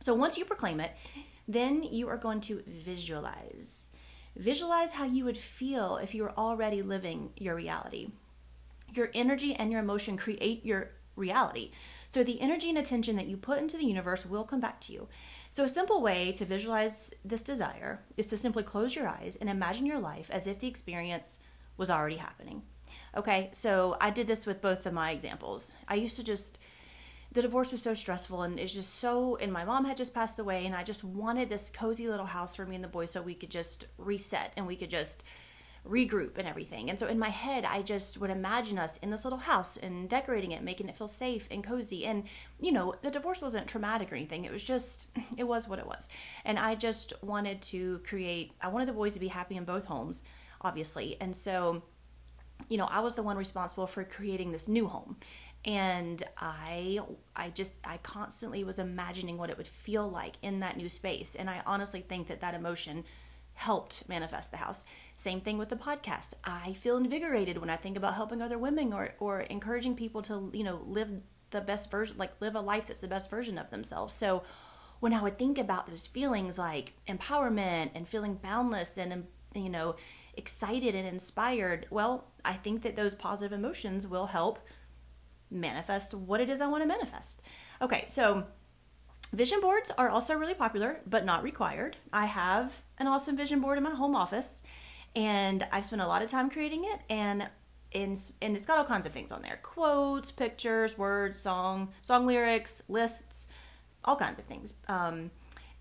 So 0.00 0.14
once 0.14 0.38
you 0.38 0.44
proclaim 0.44 0.80
it, 0.80 0.94
then 1.46 1.82
you 1.82 2.08
are 2.08 2.16
going 2.16 2.40
to 2.42 2.62
visualize. 2.66 3.90
Visualize 4.36 4.94
how 4.94 5.04
you 5.04 5.24
would 5.24 5.36
feel 5.36 5.96
if 5.96 6.14
you 6.14 6.22
were 6.22 6.38
already 6.38 6.80
living 6.80 7.30
your 7.36 7.54
reality. 7.54 8.08
Your 8.94 9.10
energy 9.14 9.54
and 9.54 9.70
your 9.70 9.80
emotion 9.80 10.16
create 10.16 10.64
your 10.64 10.92
reality. 11.16 11.72
So 12.10 12.24
the 12.24 12.40
energy 12.40 12.68
and 12.68 12.76
attention 12.76 13.14
that 13.16 13.28
you 13.28 13.36
put 13.36 13.60
into 13.60 13.76
the 13.76 13.84
universe 13.84 14.26
will 14.26 14.42
come 14.42 14.60
back 14.60 14.80
to 14.82 14.92
you. 14.92 15.08
So, 15.48 15.64
a 15.64 15.68
simple 15.68 16.02
way 16.02 16.32
to 16.32 16.44
visualize 16.44 17.14
this 17.24 17.42
desire 17.42 18.02
is 18.16 18.26
to 18.28 18.36
simply 18.36 18.62
close 18.64 18.94
your 18.94 19.08
eyes 19.08 19.36
and 19.40 19.48
imagine 19.48 19.86
your 19.86 20.00
life 20.00 20.28
as 20.30 20.46
if 20.46 20.58
the 20.58 20.68
experience 20.68 21.38
was 21.76 21.88
already 21.88 22.16
happening. 22.16 22.62
Okay, 23.16 23.48
so 23.52 23.96
I 24.00 24.10
did 24.10 24.26
this 24.26 24.44
with 24.44 24.60
both 24.60 24.86
of 24.86 24.92
my 24.92 25.12
examples. 25.12 25.74
I 25.88 25.94
used 25.94 26.16
to 26.16 26.24
just, 26.24 26.58
the 27.32 27.42
divorce 27.42 27.72
was 27.72 27.82
so 27.82 27.94
stressful 27.94 28.42
and 28.42 28.58
it's 28.58 28.74
just 28.74 28.96
so, 28.96 29.36
and 29.36 29.52
my 29.52 29.64
mom 29.64 29.84
had 29.84 29.96
just 29.96 30.14
passed 30.14 30.38
away, 30.38 30.66
and 30.66 30.74
I 30.74 30.82
just 30.82 31.04
wanted 31.04 31.48
this 31.48 31.70
cozy 31.70 32.08
little 32.08 32.26
house 32.26 32.56
for 32.56 32.66
me 32.66 32.74
and 32.74 32.84
the 32.84 32.88
boys 32.88 33.12
so 33.12 33.22
we 33.22 33.34
could 33.34 33.50
just 33.50 33.86
reset 33.98 34.52
and 34.56 34.66
we 34.66 34.76
could 34.76 34.90
just 34.90 35.22
regroup 35.88 36.36
and 36.36 36.46
everything. 36.46 36.90
And 36.90 36.98
so 36.98 37.06
in 37.06 37.18
my 37.18 37.30
head, 37.30 37.64
I 37.64 37.82
just 37.82 38.20
would 38.20 38.30
imagine 38.30 38.78
us 38.78 38.98
in 38.98 39.10
this 39.10 39.24
little 39.24 39.38
house 39.38 39.76
and 39.76 40.08
decorating 40.08 40.52
it, 40.52 40.62
making 40.62 40.88
it 40.88 40.96
feel 40.96 41.08
safe 41.08 41.48
and 41.50 41.64
cozy. 41.64 42.04
And, 42.04 42.24
you 42.60 42.70
know, 42.72 42.94
the 43.02 43.10
divorce 43.10 43.40
wasn't 43.40 43.66
traumatic 43.66 44.12
or 44.12 44.14
anything. 44.14 44.44
It 44.44 44.52
was 44.52 44.62
just, 44.62 45.08
it 45.36 45.44
was 45.44 45.68
what 45.68 45.78
it 45.78 45.86
was. 45.86 46.08
And 46.44 46.58
I 46.58 46.74
just 46.74 47.12
wanted 47.22 47.62
to 47.62 48.00
create, 48.06 48.52
I 48.60 48.68
wanted 48.68 48.88
the 48.88 48.92
boys 48.92 49.14
to 49.14 49.20
be 49.20 49.28
happy 49.28 49.56
in 49.56 49.64
both 49.64 49.86
homes, 49.86 50.22
obviously. 50.60 51.16
And 51.20 51.34
so, 51.34 51.82
you 52.68 52.76
know, 52.76 52.86
I 52.86 53.00
was 53.00 53.14
the 53.14 53.22
one 53.22 53.36
responsible 53.36 53.86
for 53.86 54.04
creating 54.04 54.52
this 54.52 54.68
new 54.68 54.86
home. 54.86 55.16
And 55.64 56.22
I 56.38 57.00
I 57.36 57.50
just 57.50 57.80
I 57.84 57.98
constantly 57.98 58.64
was 58.64 58.78
imagining 58.78 59.36
what 59.36 59.50
it 59.50 59.58
would 59.58 59.66
feel 59.66 60.08
like 60.08 60.36
in 60.40 60.60
that 60.60 60.78
new 60.78 60.88
space. 60.88 61.34
And 61.34 61.50
I 61.50 61.60
honestly 61.66 62.00
think 62.00 62.28
that 62.28 62.40
that 62.40 62.54
emotion 62.54 63.04
helped 63.60 64.08
manifest 64.08 64.50
the 64.50 64.56
house. 64.56 64.86
Same 65.20 65.42
thing 65.42 65.58
with 65.58 65.68
the 65.68 65.76
podcast. 65.76 66.32
I 66.44 66.72
feel 66.72 66.96
invigorated 66.96 67.58
when 67.58 67.68
I 67.68 67.76
think 67.76 67.98
about 67.98 68.14
helping 68.14 68.40
other 68.40 68.56
women 68.56 68.90
or 68.94 69.10
or 69.20 69.42
encouraging 69.42 69.94
people 69.94 70.22
to, 70.22 70.50
you 70.54 70.64
know, 70.64 70.80
live 70.86 71.10
the 71.50 71.60
best 71.60 71.90
version 71.90 72.16
like 72.16 72.32
live 72.40 72.54
a 72.54 72.60
life 72.62 72.86
that's 72.86 73.00
the 73.00 73.06
best 73.06 73.28
version 73.28 73.58
of 73.58 73.68
themselves. 73.68 74.14
So 74.14 74.44
when 74.98 75.12
I 75.12 75.20
would 75.22 75.38
think 75.38 75.58
about 75.58 75.86
those 75.86 76.06
feelings 76.06 76.56
like 76.56 76.94
empowerment 77.06 77.90
and 77.94 78.08
feeling 78.08 78.36
boundless 78.36 78.96
and 78.96 79.26
you 79.54 79.68
know, 79.68 79.96
excited 80.38 80.94
and 80.94 81.06
inspired, 81.06 81.86
well, 81.90 82.28
I 82.42 82.54
think 82.54 82.80
that 82.80 82.96
those 82.96 83.14
positive 83.14 83.52
emotions 83.52 84.06
will 84.06 84.28
help 84.28 84.58
manifest 85.50 86.14
what 86.14 86.40
it 86.40 86.48
is 86.48 86.62
I 86.62 86.66
want 86.66 86.82
to 86.82 86.88
manifest. 86.88 87.42
Okay, 87.82 88.06
so 88.08 88.46
Vision 89.32 89.60
boards 89.60 89.92
are 89.96 90.08
also 90.08 90.34
really 90.34 90.54
popular, 90.54 91.00
but 91.06 91.24
not 91.24 91.44
required. 91.44 91.96
I 92.12 92.26
have 92.26 92.82
an 92.98 93.06
awesome 93.06 93.36
vision 93.36 93.60
board 93.60 93.78
in 93.78 93.84
my 93.84 93.94
home 93.94 94.16
office, 94.16 94.60
and 95.14 95.66
I've 95.72 95.84
spent 95.84 96.02
a 96.02 96.06
lot 96.06 96.22
of 96.22 96.30
time 96.30 96.50
creating 96.50 96.84
it. 96.84 97.00
And 97.08 97.48
in, 97.92 98.16
and 98.40 98.56
it's 98.56 98.66
got 98.66 98.78
all 98.78 98.84
kinds 98.84 99.06
of 99.06 99.12
things 99.12 99.32
on 99.32 99.42
there: 99.42 99.58
quotes, 99.62 100.30
pictures, 100.30 100.96
words, 100.96 101.40
song, 101.40 101.92
song 102.02 102.26
lyrics, 102.26 102.82
lists, 102.88 103.48
all 104.04 104.16
kinds 104.16 104.38
of 104.38 104.44
things. 104.44 104.74
Um, 104.88 105.30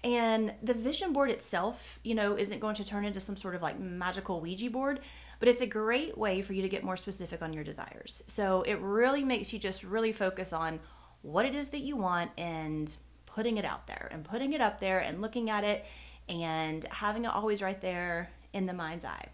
and 0.04 0.54
the 0.64 0.74
vision 0.74 1.12
board 1.12 1.30
itself, 1.30 2.00
you 2.04 2.16
know, 2.16 2.38
isn't 2.38 2.60
going 2.60 2.76
to 2.76 2.86
turn 2.86 3.04
into 3.04 3.20
some 3.20 3.36
sort 3.36 3.56
of 3.56 3.62
like 3.62 3.80
magical 3.80 4.40
Ouija 4.40 4.70
board, 4.70 5.02
but 5.40 5.50
it's 5.50 5.62
a 5.62 5.68
great 5.68 6.18
way 6.18 6.42
for 6.42 6.54
you 6.54 6.62
to 6.62 6.70
get 6.70 6.84
more 6.84 6.96
specific 6.96 7.42
on 7.42 7.52
your 7.52 7.66
desires. 7.66 8.24
So 8.28 8.62
it 8.62 8.80
really 8.80 9.26
makes 9.26 9.52
you 9.52 9.60
just 9.60 9.84
really 9.84 10.14
focus 10.14 10.54
on 10.54 10.80
what 11.22 11.46
it 11.46 11.54
is 11.54 11.70
that 11.70 11.82
you 11.82 11.98
want 11.98 12.32
and 12.38 12.96
putting 13.26 13.58
it 13.58 13.66
out 13.66 13.88
there 13.88 14.08
and 14.12 14.24
putting 14.24 14.54
it 14.54 14.62
up 14.62 14.80
there 14.80 15.00
and 15.00 15.22
looking 15.22 15.50
at 15.50 15.66
it 15.66 15.86
and 16.30 16.86
having 16.92 17.26
it 17.26 17.32
always 17.32 17.62
right 17.62 17.82
there 17.82 18.30
in 18.54 18.66
the 18.66 18.74
mind's 18.74 19.06
eye. 19.06 19.30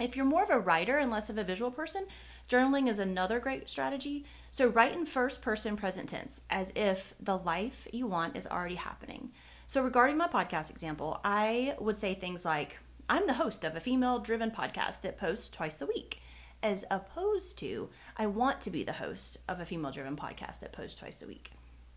If 0.00 0.16
you're 0.16 0.24
more 0.24 0.42
of 0.42 0.50
a 0.50 0.58
writer 0.58 0.98
and 0.98 1.10
less 1.10 1.30
of 1.30 1.38
a 1.38 1.44
visual 1.44 1.70
person, 1.70 2.06
journaling 2.48 2.88
is 2.88 2.98
another 2.98 3.38
great 3.38 3.68
strategy. 3.68 4.24
So 4.50 4.68
write 4.68 4.92
in 4.94 5.06
first 5.06 5.40
person 5.40 5.76
present 5.76 6.08
tense 6.08 6.40
as 6.50 6.72
if 6.74 7.14
the 7.20 7.36
life 7.36 7.86
you 7.92 8.06
want 8.06 8.36
is 8.36 8.46
already 8.46 8.74
happening. 8.74 9.30
So 9.66 9.82
regarding 9.82 10.16
my 10.16 10.28
podcast 10.28 10.70
example, 10.70 11.20
I 11.24 11.74
would 11.78 11.98
say 11.98 12.14
things 12.14 12.44
like 12.44 12.78
I'm 13.08 13.26
the 13.26 13.34
host 13.34 13.64
of 13.64 13.76
a 13.76 13.80
female 13.80 14.18
driven 14.18 14.50
podcast 14.50 15.02
that 15.02 15.18
posts 15.18 15.48
twice 15.48 15.80
a 15.80 15.86
week 15.86 16.20
as 16.62 16.84
opposed 16.90 17.58
to 17.58 17.90
I 18.16 18.26
want 18.26 18.60
to 18.62 18.70
be 18.70 18.82
the 18.82 18.94
host 18.94 19.38
of 19.48 19.60
a 19.60 19.66
female 19.66 19.90
driven 19.90 20.16
podcast 20.16 20.60
that 20.60 20.72
posts 20.72 20.98
twice 20.98 21.22
a 21.22 21.26
week. 21.26 21.52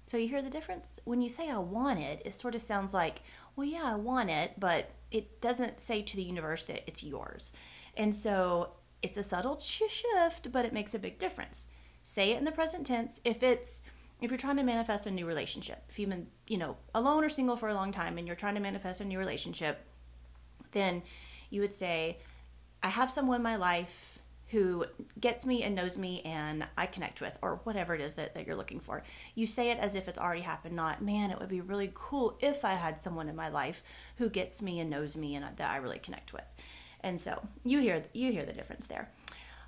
So 0.06 0.18
you 0.18 0.28
hear 0.28 0.42
the 0.42 0.50
difference? 0.50 1.00
When 1.04 1.22
you 1.22 1.30
say 1.30 1.50
I 1.50 1.58
want 1.58 2.00
it, 2.00 2.22
it 2.26 2.34
sort 2.34 2.56
of 2.56 2.62
sounds 2.62 2.94
like, 2.94 3.22
well, 3.58 3.68
yeah, 3.68 3.84
I 3.84 3.96
want 3.96 4.30
it, 4.30 4.54
but 4.58 4.92
it 5.12 5.42
doesn't 5.42 5.82
say 5.82 6.04
to 6.04 6.16
the 6.16 6.24
universe 6.24 6.64
that 6.66 6.84
it's 6.88 7.04
yours. 7.04 7.52
And 7.98 8.14
so 8.14 8.74
it's 9.02 9.18
a 9.18 9.24
subtle 9.24 9.58
shift, 9.60 10.52
but 10.52 10.64
it 10.64 10.74
makes 10.74 10.94
a 10.94 11.00
big 11.00 11.18
difference. 11.18 11.68
Say 12.04 12.32
it 12.32 12.38
in 12.38 12.46
the 12.46 12.52
present 12.52 12.86
tense 12.88 13.20
if 13.26 13.44
it's 13.44 13.82
if 14.22 14.32
you're 14.32 14.38
trying 14.38 14.58
to 14.58 14.64
manifest 14.64 15.06
a 15.06 15.12
new 15.12 15.26
relationship. 15.26 15.84
If 15.90 16.00
you've 16.00 16.10
been, 16.10 16.28
you 16.48 16.58
know, 16.58 16.78
alone 16.96 17.24
or 17.24 17.30
single 17.30 17.56
for 17.56 17.70
a 17.70 17.74
long 17.74 17.92
time 17.92 18.18
and 18.18 18.26
you're 18.26 18.36
trying 18.36 18.56
to 18.56 18.62
manifest 18.62 19.02
a 19.02 19.06
new 19.06 19.20
relationship, 19.20 19.86
then 20.72 21.04
you 21.50 21.62
would 21.62 21.74
say, 21.74 22.18
I 22.82 22.90
have 22.90 23.12
someone 23.12 23.38
in 23.38 23.44
my 23.44 23.56
life 23.56 24.17
who 24.50 24.86
gets 25.20 25.46
me 25.46 25.64
and 25.64 25.76
knows 25.76 25.98
me 25.98 26.22
and 26.22 26.66
I 26.78 26.86
connect 26.86 27.20
with, 27.20 27.38
or 27.42 27.60
whatever 27.64 27.94
it 27.94 28.02
is 28.02 28.14
that, 28.14 28.34
that 28.34 28.48
you're 28.48 28.56
looking 28.56 28.80
for. 28.80 29.04
You 29.36 29.46
say 29.46 29.72
it 29.72 29.80
as 29.80 29.96
if 29.96 30.08
it's 30.08 30.20
already 30.20 30.42
happened, 30.42 30.76
not, 30.76 31.02
man, 31.02 31.32
it 31.32 31.40
would 31.40 31.50
be 31.50 31.62
really 31.62 31.92
cool 31.94 32.38
if 32.40 32.64
I 32.64 32.74
had 32.74 33.04
someone 33.04 33.28
in 33.28 33.36
my 33.36 33.50
life 33.50 33.84
who 34.18 34.30
gets 34.30 34.62
me 34.62 34.80
and 34.80 34.90
knows 34.90 35.18
me 35.18 35.36
and 35.36 35.46
that 35.58 35.72
I 35.72 35.78
really 35.78 36.00
connect 36.00 36.32
with. 36.32 36.46
And 37.02 37.20
so 37.20 37.46
you 37.64 37.80
hear 37.80 38.04
you 38.14 38.32
hear 38.32 38.46
the 38.46 38.54
difference 38.54 38.88
there. 38.88 39.10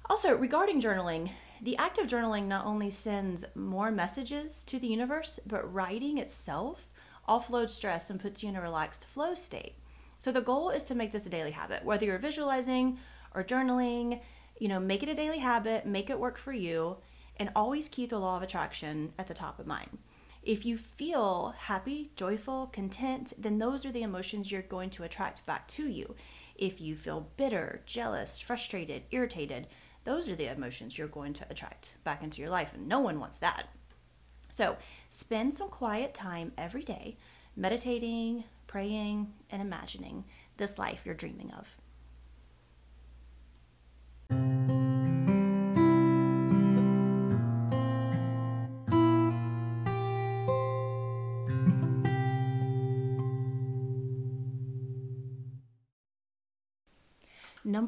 Also, 0.09 0.35
regarding 0.35 0.81
journaling, 0.81 1.29
the 1.61 1.77
act 1.77 1.99
of 1.99 2.07
journaling 2.07 2.45
not 2.45 2.65
only 2.65 2.89
sends 2.89 3.45
more 3.53 3.91
messages 3.91 4.63
to 4.63 4.79
the 4.79 4.87
universe, 4.87 5.39
but 5.45 5.71
writing 5.71 6.17
itself 6.17 6.87
offloads 7.27 7.69
stress 7.69 8.09
and 8.09 8.19
puts 8.19 8.41
you 8.41 8.49
in 8.49 8.55
a 8.55 8.61
relaxed 8.61 9.05
flow 9.05 9.35
state. 9.35 9.75
So 10.17 10.31
the 10.31 10.41
goal 10.41 10.69
is 10.71 10.83
to 10.85 10.95
make 10.95 11.11
this 11.11 11.27
a 11.27 11.29
daily 11.29 11.51
habit, 11.51 11.85
whether 11.85 12.05
you're 12.05 12.17
visualizing 12.17 12.97
or 13.35 13.43
journaling 13.43 14.21
you 14.59 14.67
know, 14.67 14.79
make 14.79 15.01
it 15.01 15.09
a 15.09 15.15
daily 15.15 15.39
habit, 15.39 15.85
make 15.85 16.09
it 16.09 16.19
work 16.19 16.37
for 16.37 16.53
you, 16.53 16.97
and 17.37 17.49
always 17.55 17.89
keep 17.89 18.09
the 18.09 18.19
law 18.19 18.37
of 18.37 18.43
attraction 18.43 19.13
at 19.17 19.27
the 19.27 19.33
top 19.33 19.57
of 19.59 19.65
mind. 19.65 19.97
If 20.43 20.65
you 20.65 20.77
feel 20.77 21.53
happy, 21.57 22.11
joyful, 22.15 22.67
content, 22.67 23.33
then 23.37 23.57
those 23.57 23.85
are 23.85 23.91
the 23.91 24.03
emotions 24.03 24.51
you're 24.51 24.61
going 24.61 24.89
to 24.91 25.03
attract 25.03 25.45
back 25.45 25.67
to 25.69 25.87
you. 25.87 26.15
If 26.55 26.79
you 26.79 26.95
feel 26.95 27.29
bitter, 27.37 27.81
jealous, 27.85 28.39
frustrated, 28.39 29.03
irritated, 29.11 29.67
those 30.03 30.29
are 30.29 30.35
the 30.35 30.51
emotions 30.51 30.97
you're 30.97 31.07
going 31.07 31.33
to 31.33 31.45
attract 31.49 31.93
back 32.03 32.23
into 32.23 32.41
your 32.41 32.49
life, 32.49 32.73
and 32.73 32.87
no 32.87 32.99
one 32.99 33.19
wants 33.19 33.37
that. 33.37 33.67
So, 34.47 34.77
spend 35.09 35.53
some 35.53 35.69
quiet 35.69 36.13
time 36.13 36.51
every 36.57 36.83
day 36.83 37.17
meditating, 37.55 38.45
praying, 38.67 39.33
and 39.49 39.61
imagining 39.61 40.23
this 40.57 40.79
life 40.79 41.01
you're 41.05 41.15
dreaming 41.15 41.51
of. 41.51 41.75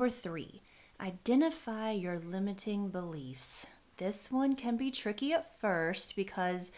Number 0.02 0.16
three, 0.16 0.64
identify 1.00 1.92
your 1.92 2.18
limiting 2.18 2.90
beliefs. 2.90 3.68
This 3.98 4.32
one 4.32 4.56
can 4.56 4.76
be 4.76 4.90
tricky 4.90 5.32
at 5.32 5.60
first 5.60 6.16
because 6.16 6.72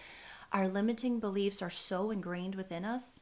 our 0.52 0.68
limiting 0.68 1.22
beliefs 1.22 1.62
are 1.62 1.70
so 1.70 2.12
ingrained 2.12 2.56
within 2.56 2.84
us. 2.84 3.22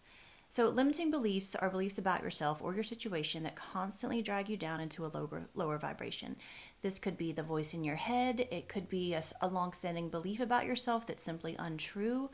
So, 0.49 0.69
limiting 0.69 1.11
beliefs 1.11 1.53
are 1.53 1.69
beliefs 1.69 1.99
about 1.99 2.23
yourself 2.23 2.63
or 2.63 2.73
your 2.73 2.83
situation 2.83 3.43
that 3.43 3.55
constantly 3.55 4.23
drag 4.23 4.49
you 4.49 4.57
down 4.57 4.81
into 4.81 5.05
a 5.05 5.13
lower, 5.13 5.43
lower 5.53 5.77
vibration. 5.77 6.35
This 6.81 6.97
could 6.97 7.15
be 7.15 7.31
the 7.31 7.43
voice 7.43 7.75
in 7.75 7.83
your 7.83 7.97
head, 7.97 8.47
it 8.49 8.67
could 8.67 8.89
be 8.89 9.13
a, 9.13 9.21
a 9.39 9.47
long 9.47 9.71
standing 9.71 10.09
belief 10.09 10.39
about 10.39 10.65
yourself 10.65 11.05
that's 11.05 11.21
simply 11.21 11.55
untrue. 11.59 12.31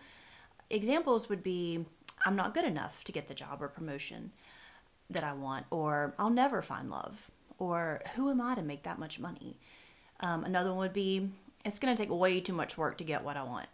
Examples 0.70 1.28
would 1.28 1.44
be 1.44 1.84
I'm 2.26 2.38
not 2.38 2.54
good 2.54 2.64
enough 2.64 3.04
to 3.04 3.12
get 3.12 3.28
the 3.28 3.34
job 3.34 3.62
or 3.62 3.68
promotion 3.68 4.32
that 5.10 5.26
I 5.26 5.34
want, 5.34 5.66
or 5.70 6.14
I'll 6.18 6.30
never 6.30 6.62
find 6.62 6.90
love, 6.90 7.30
or 7.58 8.02
who 8.16 8.30
am 8.30 8.42
I 8.42 8.56
to 8.56 8.62
make 8.62 8.84
that 8.84 9.00
much 9.00 9.20
money? 9.20 9.58
Um, 10.20 10.44
another 10.44 10.70
one 10.70 10.80
would 10.80 10.94
be 10.94 11.30
it's 11.66 11.80
going 11.80 11.96
to 11.96 12.02
take 12.02 12.12
way 12.12 12.40
too 12.40 12.54
much 12.54 12.78
work 12.78 12.98
to 12.98 13.04
get 13.04 13.24
what 13.24 13.38
I 13.38 13.44
want. 13.44 13.68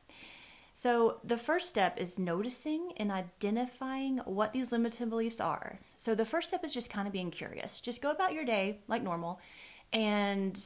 So, 0.74 1.20
the 1.24 1.38
first 1.38 1.70
step 1.70 2.00
is 2.00 2.18
noticing 2.18 2.94
and 2.98 3.12
identifying 3.12 4.18
what 4.26 4.54
these 4.54 4.72
limiting 4.72 5.10
beliefs 5.10 5.40
are. 5.40 5.80
So, 5.98 6.16
the 6.16 6.26
first 6.26 6.48
step 6.48 6.64
is 6.64 6.74
just 6.74 6.92
kind 6.92 7.08
of 7.08 7.14
being 7.14 7.30
curious. 7.30 7.80
Just 7.80 8.02
go 8.02 8.10
about 8.10 8.34
your 8.34 8.44
day 8.44 8.80
like 8.88 9.04
normal, 9.04 9.40
and 9.92 10.60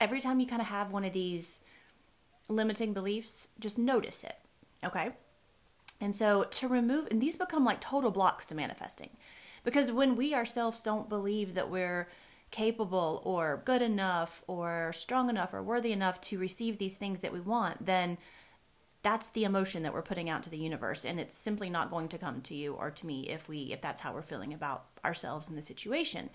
every 0.00 0.20
time 0.20 0.40
you 0.40 0.46
kind 0.46 0.60
of 0.60 0.68
have 0.68 0.90
one 0.90 1.04
of 1.04 1.12
these 1.12 1.60
limiting 2.48 2.92
beliefs, 2.92 3.48
just 3.60 3.78
notice 3.78 4.24
it. 4.24 4.36
Okay? 4.84 5.10
And 6.00 6.12
so, 6.12 6.42
to 6.42 6.66
remove, 6.66 7.06
and 7.12 7.22
these 7.22 7.36
become 7.36 7.64
like 7.64 7.80
total 7.80 8.10
blocks 8.10 8.46
to 8.46 8.56
manifesting. 8.56 9.10
Because 9.62 9.92
when 9.92 10.16
we 10.16 10.34
ourselves 10.34 10.82
don't 10.82 11.08
believe 11.08 11.54
that 11.54 11.70
we're 11.70 12.08
capable 12.50 13.20
or 13.24 13.62
good 13.64 13.82
enough 13.82 14.42
or 14.46 14.92
strong 14.94 15.28
enough 15.28 15.52
or 15.52 15.62
worthy 15.62 15.92
enough 15.92 16.20
to 16.22 16.38
receive 16.38 16.78
these 16.78 16.96
things 16.96 17.20
that 17.20 17.32
we 17.32 17.40
want, 17.40 17.84
then 17.84 18.18
that's 19.02 19.28
the 19.28 19.44
emotion 19.44 19.82
that 19.82 19.92
we're 19.92 20.02
putting 20.02 20.28
out 20.28 20.42
to 20.42 20.50
the 20.50 20.58
universe 20.58 21.04
and 21.04 21.20
it's 21.20 21.36
simply 21.36 21.70
not 21.70 21.90
going 21.90 22.08
to 22.08 22.18
come 22.18 22.40
to 22.40 22.56
you 22.56 22.72
or 22.74 22.90
to 22.90 23.06
me 23.06 23.28
if 23.28 23.48
we 23.48 23.72
if 23.72 23.80
that's 23.80 24.00
how 24.00 24.12
we're 24.12 24.20
feeling 24.20 24.52
about 24.52 24.86
ourselves 25.04 25.48
in 25.48 25.54
the 25.54 25.62
situation. 25.62 26.28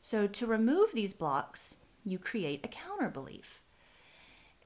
So 0.00 0.26
to 0.26 0.46
remove 0.46 0.92
these 0.92 1.12
blocks, 1.12 1.76
you 2.04 2.18
create 2.18 2.60
a 2.62 2.68
counter 2.68 3.08
belief. 3.08 3.62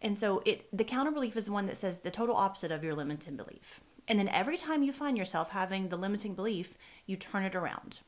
And 0.02 0.18
so 0.18 0.42
it 0.44 0.66
the 0.76 0.84
counter 0.84 1.10
belief 1.10 1.36
is 1.36 1.48
one 1.48 1.66
that 1.66 1.78
says 1.78 2.00
the 2.00 2.10
total 2.10 2.36
opposite 2.36 2.70
of 2.70 2.84
your 2.84 2.94
limiting 2.94 3.36
belief. 3.36 3.80
And 4.06 4.18
then 4.18 4.28
every 4.28 4.56
time 4.56 4.82
you 4.82 4.92
find 4.92 5.16
yourself 5.16 5.50
having 5.50 5.88
the 5.88 5.96
limiting 5.96 6.34
belief, 6.34 6.76
you 7.06 7.16
turn 7.16 7.44
it 7.44 7.54
around. 7.54 8.00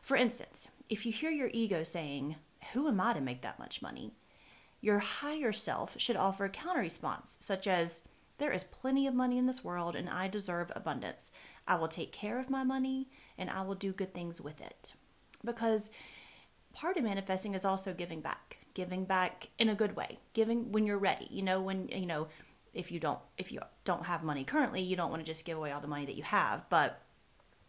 For 0.00 0.16
instance, 0.16 0.68
if 0.90 1.06
you 1.06 1.12
hear 1.12 1.30
your 1.30 1.50
ego 1.54 1.84
saying, 1.84 2.36
Who 2.72 2.88
am 2.88 3.00
I 3.00 3.14
to 3.14 3.20
make 3.20 3.40
that 3.42 3.58
much 3.58 3.80
money? 3.80 4.12
Your 4.82 4.98
higher 4.98 5.52
self 5.52 5.94
should 5.98 6.16
offer 6.16 6.44
a 6.44 6.50
counter 6.50 6.80
response, 6.80 7.38
such 7.40 7.66
as, 7.66 8.02
There 8.38 8.52
is 8.52 8.64
plenty 8.64 9.06
of 9.06 9.14
money 9.14 9.38
in 9.38 9.46
this 9.46 9.64
world 9.64 9.94
and 9.94 10.10
I 10.10 10.28
deserve 10.28 10.72
abundance. 10.74 11.30
I 11.66 11.76
will 11.76 11.88
take 11.88 12.12
care 12.12 12.40
of 12.40 12.50
my 12.50 12.64
money 12.64 13.08
and 13.38 13.48
I 13.48 13.62
will 13.62 13.76
do 13.76 13.92
good 13.92 14.12
things 14.12 14.40
with 14.40 14.60
it. 14.60 14.94
Because 15.44 15.90
part 16.72 16.96
of 16.96 17.04
manifesting 17.04 17.54
is 17.54 17.64
also 17.64 17.94
giving 17.94 18.20
back, 18.20 18.58
giving 18.74 19.04
back 19.04 19.48
in 19.58 19.68
a 19.68 19.74
good 19.74 19.94
way, 19.94 20.18
giving 20.32 20.72
when 20.72 20.86
you're 20.86 20.98
ready. 20.98 21.28
You 21.30 21.42
know, 21.42 21.62
when, 21.62 21.88
you 21.88 22.06
know, 22.06 22.26
if 22.74 22.90
you 22.90 22.98
don't 23.00 23.18
if 23.36 23.50
you 23.50 23.58
don't 23.84 24.06
have 24.06 24.22
money 24.22 24.44
currently 24.44 24.80
you 24.80 24.94
don't 24.94 25.10
want 25.10 25.20
to 25.20 25.26
just 25.26 25.44
give 25.44 25.58
away 25.58 25.72
all 25.72 25.80
the 25.80 25.88
money 25.88 26.06
that 26.06 26.14
you 26.14 26.22
have 26.22 26.64
but 26.70 27.02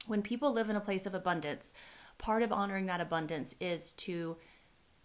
when 0.05 0.21
people 0.21 0.51
live 0.51 0.69
in 0.69 0.75
a 0.75 0.79
place 0.79 1.07
of 1.07 1.15
abundance 1.15 1.73
part 2.21 2.43
of 2.43 2.53
honoring 2.53 2.85
that 2.85 3.01
abundance 3.01 3.55
is 3.59 3.91
to 3.93 4.37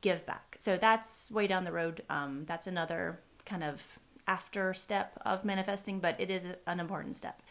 give 0.03 0.25
back. 0.27 0.55
So 0.59 0.77
that's 0.77 1.31
way 1.31 1.47
down 1.47 1.65
the 1.65 1.73
road. 1.73 2.03
Um, 2.09 2.45
that's 2.47 2.67
another 2.67 3.21
kind 3.45 3.65
of 3.65 3.99
after 4.29 4.75
step 4.75 5.13
of 5.25 5.45
manifesting 5.45 6.01
but 6.01 6.21
it 6.21 6.31
is 6.31 6.47
an 6.67 6.81
important 6.81 7.17
step. 7.17 7.43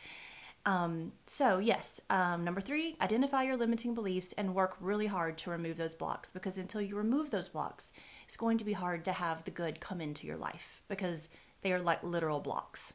Um, 0.65 1.13
so 1.25 1.59
yes 1.59 2.01
um, 2.09 2.43
number 2.43 2.59
three 2.59 2.97
identify 2.99 3.43
your 3.43 3.55
limiting 3.55 3.93
beliefs 3.93 4.33
and 4.33 4.53
work 4.53 4.75
really 4.79 5.07
hard 5.07 5.37
to 5.39 5.51
remove 5.51 5.77
those 5.77 5.95
blocks 5.95 6.29
because 6.29 6.57
until 6.57 6.81
you 6.81 6.97
remove 6.97 7.29
those 7.29 7.47
blocks 7.47 7.93
it's 8.25 8.35
going 8.35 8.57
to 8.57 8.65
be 8.65 8.73
hard 8.73 9.05
to 9.05 9.13
have 9.13 9.45
the 9.45 9.51
good 9.51 9.79
come 9.79 10.01
into 10.01 10.27
your 10.27 10.37
life 10.37 10.81
because 10.89 11.29
they 11.61 11.71
are 11.71 11.79
like 11.79 12.03
literal 12.03 12.39
blocks. 12.39 12.93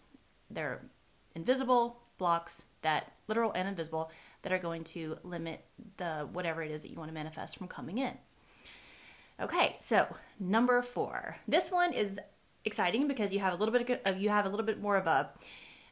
They're 0.50 0.83
invisible 1.35 2.02
blocks 2.18 2.64
that 2.83 3.12
literal 3.28 3.52
and 3.52 3.68
invisible 3.68 4.11
that 4.42 4.53
are 4.53 4.59
going 4.59 4.85
to 4.85 5.18
limit 5.22 5.64
the 5.96 6.29
whatever 6.33 6.62
it 6.62 6.70
is 6.70 6.83
that 6.83 6.90
you 6.90 6.96
want 6.96 7.09
to 7.09 7.14
manifest 7.14 7.57
from 7.57 7.68
coming 7.68 7.98
in. 7.98 8.12
Okay, 9.40 9.76
so 9.79 10.07
number 10.38 10.83
4. 10.83 11.37
This 11.48 11.70
one 11.70 11.92
is 11.92 12.18
exciting 12.64 13.09
because 13.09 13.33
you 13.33 13.40
have 13.40 13.53
a 13.53 13.57
little 13.57 13.72
bit 13.72 13.88
of 14.05 14.14
uh, 14.14 14.18
you 14.18 14.29
have 14.29 14.44
a 14.44 14.48
little 14.48 14.66
bit 14.66 14.81
more 14.81 14.96
of 14.96 15.07
a 15.07 15.31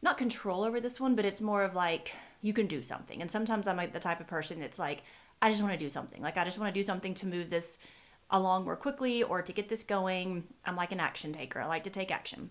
not 0.02 0.18
control 0.18 0.64
over 0.64 0.80
this 0.80 1.00
one, 1.00 1.14
but 1.14 1.24
it's 1.24 1.40
more 1.40 1.62
of 1.62 1.74
like 1.74 2.12
you 2.42 2.52
can 2.52 2.66
do 2.66 2.82
something. 2.82 3.20
And 3.20 3.30
sometimes 3.30 3.66
I'm 3.66 3.76
like 3.76 3.92
the 3.92 4.00
type 4.00 4.20
of 4.20 4.26
person 4.26 4.60
that's 4.60 4.78
like 4.78 5.02
I 5.40 5.50
just 5.50 5.62
want 5.62 5.72
to 5.72 5.84
do 5.84 5.90
something. 5.90 6.22
Like 6.22 6.36
I 6.36 6.44
just 6.44 6.58
want 6.58 6.72
to 6.72 6.78
do 6.78 6.84
something 6.84 7.14
to 7.14 7.26
move 7.26 7.50
this 7.50 7.78
along 8.30 8.64
more 8.64 8.76
quickly 8.76 9.22
or 9.22 9.42
to 9.42 9.52
get 9.52 9.68
this 9.68 9.84
going. 9.84 10.44
I'm 10.64 10.76
like 10.76 10.92
an 10.92 11.00
action 11.00 11.32
taker. 11.32 11.60
I 11.60 11.66
like 11.66 11.84
to 11.84 11.90
take 11.90 12.10
action. 12.10 12.50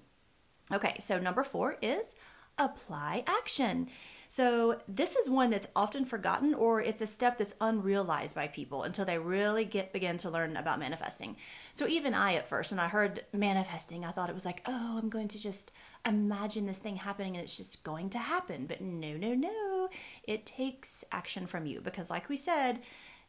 Okay, 0.72 0.96
so 1.00 1.20
number 1.20 1.44
four 1.44 1.78
is 1.82 2.16
apply 2.58 3.24
action. 3.28 3.90
So, 4.30 4.82
this 4.90 5.16
is 5.16 5.30
one 5.30 5.52
that's 5.52 5.68
often 5.74 6.04
forgotten, 6.04 6.54
or 6.54 6.82
it's 6.82 7.02
a 7.02 7.08
step 7.08 7.38
that's 7.38 7.56
unrealized 7.62 8.36
by 8.36 8.48
people 8.48 8.84
until 8.84 9.06
they 9.06 9.18
really 9.18 9.64
get 9.64 9.94
begin 9.94 10.18
to 10.18 10.30
learn 10.30 10.58
about 10.58 10.80
manifesting. 10.80 11.38
So, 11.72 11.88
even 11.88 12.14
I, 12.14 12.34
at 12.34 12.48
first, 12.48 12.72
when 12.72 12.80
I 12.80 12.90
heard 12.90 13.24
manifesting, 13.32 14.04
I 14.04 14.12
thought 14.12 14.30
it 14.30 14.36
was 14.36 14.44
like, 14.44 14.64
oh, 14.66 15.00
I'm 15.02 15.10
going 15.10 15.30
to 15.30 15.40
just 15.40 15.72
imagine 16.06 16.66
this 16.66 16.78
thing 16.78 16.98
happening 16.98 17.36
and 17.36 17.44
it's 17.44 17.56
just 17.56 17.84
going 17.86 18.10
to 18.12 18.20
happen. 18.20 18.66
But 18.66 18.82
no, 18.82 19.16
no, 19.16 19.34
no. 19.34 19.90
It 20.24 20.46
takes 20.46 21.06
action 21.10 21.48
from 21.48 21.66
you 21.66 21.80
because, 21.80 22.10
like 22.10 22.28
we 22.28 22.36
said, 22.36 22.82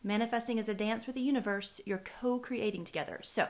manifesting 0.02 0.58
is 0.58 0.68
a 0.68 0.74
dance 0.74 1.06
with 1.06 1.14
the 1.14 1.22
universe. 1.22 1.80
You're 1.84 2.02
co 2.20 2.40
creating 2.40 2.84
together. 2.84 3.20
So, 3.22 3.46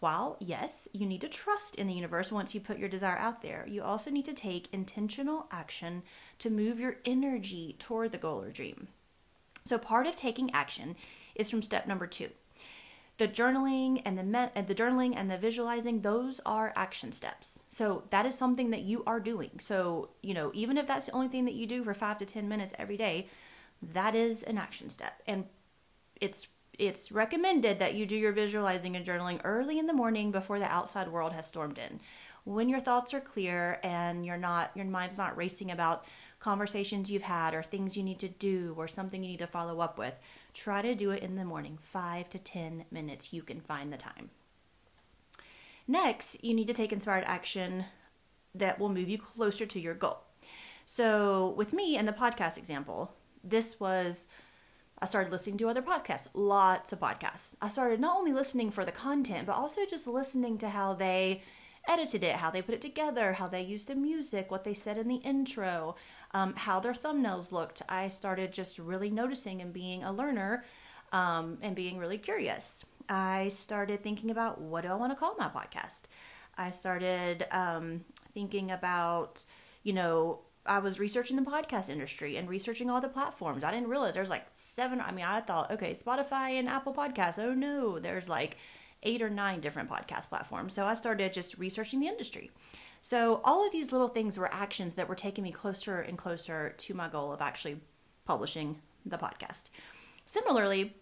while, 0.00 0.36
yes, 0.40 0.88
you 0.92 1.06
need 1.06 1.20
to 1.22 1.28
trust 1.28 1.76
in 1.76 1.86
the 1.86 1.94
universe 1.94 2.30
once 2.30 2.54
you 2.54 2.60
put 2.60 2.78
your 2.78 2.88
desire 2.88 3.16
out 3.16 3.42
there, 3.42 3.66
you 3.68 3.82
also 3.82 4.10
need 4.10 4.24
to 4.26 4.34
take 4.34 4.72
intentional 4.72 5.46
action 5.50 6.02
to 6.38 6.50
move 6.50 6.78
your 6.78 6.96
energy 7.04 7.76
toward 7.78 8.12
the 8.12 8.18
goal 8.18 8.42
or 8.42 8.50
dream. 8.50 8.88
So, 9.64 9.78
part 9.78 10.06
of 10.06 10.14
taking 10.14 10.50
action 10.52 10.96
is 11.34 11.50
from 11.50 11.62
step 11.62 11.86
number 11.86 12.06
two. 12.06 12.30
The 13.16 13.28
journaling 13.28 14.02
and 14.04 14.18
the 14.18 14.24
me- 14.24 14.50
uh, 14.56 14.62
the 14.62 14.74
journaling 14.74 15.14
and 15.16 15.30
the 15.30 15.38
visualizing, 15.38 16.00
those 16.00 16.40
are 16.44 16.72
action 16.74 17.12
steps. 17.12 17.62
So 17.70 18.02
that 18.10 18.26
is 18.26 18.36
something 18.36 18.70
that 18.70 18.82
you 18.82 19.04
are 19.06 19.20
doing. 19.20 19.60
So, 19.60 20.10
you 20.20 20.34
know, 20.34 20.50
even 20.52 20.76
if 20.76 20.88
that's 20.88 21.06
the 21.06 21.12
only 21.12 21.28
thing 21.28 21.44
that 21.44 21.54
you 21.54 21.66
do 21.66 21.84
for 21.84 21.94
5 21.94 22.18
to 22.18 22.26
10 22.26 22.48
minutes 22.48 22.74
every 22.76 22.96
day, 22.96 23.28
that 23.80 24.16
is 24.16 24.42
an 24.42 24.58
action 24.58 24.90
step. 24.90 25.22
And 25.28 25.46
it's 26.20 26.48
it's 26.78 27.12
recommended 27.12 27.78
that 27.78 27.94
you 27.94 28.06
do 28.06 28.16
your 28.16 28.32
visualizing 28.32 28.96
and 28.96 29.04
journaling 29.04 29.40
early 29.44 29.78
in 29.78 29.86
the 29.86 29.92
morning 29.92 30.30
before 30.30 30.58
the 30.58 30.72
outside 30.72 31.08
world 31.08 31.32
has 31.32 31.46
stormed 31.46 31.78
in. 31.78 32.00
When 32.44 32.68
your 32.68 32.80
thoughts 32.80 33.14
are 33.14 33.20
clear 33.20 33.80
and 33.82 34.24
you're 34.26 34.36
not 34.36 34.70
your 34.74 34.84
mind's 34.84 35.18
not 35.18 35.36
racing 35.36 35.70
about 35.70 36.04
conversations 36.40 37.10
you've 37.10 37.22
had 37.22 37.54
or 37.54 37.62
things 37.62 37.96
you 37.96 38.02
need 38.02 38.18
to 38.18 38.28
do 38.28 38.74
or 38.76 38.86
something 38.86 39.22
you 39.22 39.30
need 39.30 39.38
to 39.38 39.46
follow 39.46 39.80
up 39.80 39.98
with, 39.98 40.18
try 40.52 40.82
to 40.82 40.94
do 40.94 41.10
it 41.10 41.22
in 41.22 41.36
the 41.36 41.44
morning, 41.44 41.78
5 41.80 42.28
to 42.28 42.38
10 42.38 42.84
minutes 42.90 43.32
you 43.32 43.42
can 43.42 43.60
find 43.60 43.90
the 43.90 43.96
time. 43.96 44.28
Next, 45.88 46.42
you 46.44 46.52
need 46.52 46.66
to 46.66 46.74
take 46.74 46.92
inspired 46.92 47.24
action 47.26 47.86
that 48.54 48.78
will 48.78 48.88
move 48.90 49.08
you 49.08 49.18
closer 49.18 49.64
to 49.64 49.80
your 49.80 49.94
goal. 49.94 50.20
So, 50.86 51.54
with 51.56 51.72
me 51.72 51.96
and 51.96 52.06
the 52.06 52.12
podcast 52.12 52.58
example, 52.58 53.14
this 53.42 53.80
was 53.80 54.26
I 55.04 55.06
started 55.06 55.32
listening 55.32 55.58
to 55.58 55.68
other 55.68 55.82
podcasts, 55.82 56.28
lots 56.32 56.90
of 56.90 56.98
podcasts. 56.98 57.56
I 57.60 57.68
started 57.68 58.00
not 58.00 58.16
only 58.16 58.32
listening 58.32 58.70
for 58.70 58.86
the 58.86 58.90
content, 58.90 59.46
but 59.46 59.54
also 59.54 59.84
just 59.84 60.06
listening 60.06 60.56
to 60.56 60.70
how 60.70 60.94
they 60.94 61.42
edited 61.86 62.24
it, 62.24 62.36
how 62.36 62.50
they 62.50 62.62
put 62.62 62.76
it 62.76 62.80
together, 62.80 63.34
how 63.34 63.46
they 63.46 63.60
used 63.60 63.88
the 63.88 63.96
music, 63.96 64.50
what 64.50 64.64
they 64.64 64.72
said 64.72 64.96
in 64.96 65.06
the 65.06 65.16
intro, 65.16 65.96
um, 66.32 66.54
how 66.56 66.80
their 66.80 66.94
thumbnails 66.94 67.52
looked. 67.52 67.82
I 67.86 68.08
started 68.08 68.50
just 68.50 68.78
really 68.78 69.10
noticing 69.10 69.60
and 69.60 69.74
being 69.74 70.02
a 70.04 70.10
learner 70.10 70.64
um, 71.12 71.58
and 71.60 71.76
being 71.76 71.98
really 71.98 72.16
curious. 72.16 72.86
I 73.06 73.48
started 73.48 74.02
thinking 74.02 74.30
about 74.30 74.58
what 74.58 74.84
do 74.84 74.88
I 74.88 74.94
want 74.94 75.12
to 75.12 75.16
call 75.16 75.36
my 75.36 75.48
podcast. 75.48 76.04
I 76.56 76.70
started 76.70 77.44
um, 77.50 78.06
thinking 78.32 78.70
about, 78.70 79.44
you 79.82 79.92
know, 79.92 80.40
I 80.66 80.78
was 80.78 80.98
researching 80.98 81.36
the 81.36 81.42
podcast 81.42 81.88
industry 81.90 82.36
and 82.36 82.48
researching 82.48 82.88
all 82.88 83.00
the 83.00 83.08
platforms. 83.08 83.64
I 83.64 83.70
didn't 83.70 83.88
realize 83.88 84.14
there's 84.14 84.30
like 84.30 84.46
seven. 84.54 85.00
I 85.00 85.12
mean, 85.12 85.24
I 85.24 85.40
thought, 85.40 85.70
okay, 85.70 85.92
Spotify 85.92 86.58
and 86.58 86.68
Apple 86.68 86.94
Podcasts. 86.94 87.38
Oh 87.38 87.52
no, 87.52 87.98
there's 87.98 88.28
like 88.28 88.56
eight 89.02 89.20
or 89.20 89.28
nine 89.28 89.60
different 89.60 89.90
podcast 89.90 90.28
platforms. 90.30 90.72
So 90.72 90.84
I 90.84 90.94
started 90.94 91.32
just 91.32 91.58
researching 91.58 92.00
the 92.00 92.08
industry. 92.08 92.50
So 93.02 93.42
all 93.44 93.66
of 93.66 93.72
these 93.72 93.92
little 93.92 94.08
things 94.08 94.38
were 94.38 94.52
actions 94.52 94.94
that 94.94 95.08
were 95.08 95.14
taking 95.14 95.44
me 95.44 95.52
closer 95.52 96.00
and 96.00 96.16
closer 96.16 96.74
to 96.78 96.94
my 96.94 97.08
goal 97.08 97.32
of 97.32 97.42
actually 97.42 97.82
publishing 98.24 98.80
the 99.04 99.18
podcast. 99.18 99.64
Similarly, 100.24 100.94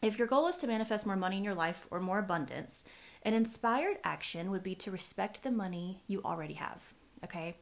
if 0.00 0.18
your 0.18 0.26
goal 0.26 0.46
is 0.46 0.56
to 0.58 0.66
manifest 0.66 1.04
more 1.04 1.16
money 1.16 1.36
in 1.36 1.44
your 1.44 1.54
life 1.54 1.86
or 1.90 2.00
more 2.00 2.18
abundance, 2.18 2.84
an 3.22 3.34
inspired 3.34 3.98
action 4.04 4.50
would 4.50 4.62
be 4.62 4.74
to 4.76 4.90
respect 4.90 5.42
the 5.42 5.50
money 5.50 6.02
you 6.06 6.22
already 6.24 6.54
have. 6.54 6.94
Okay? 7.22 7.56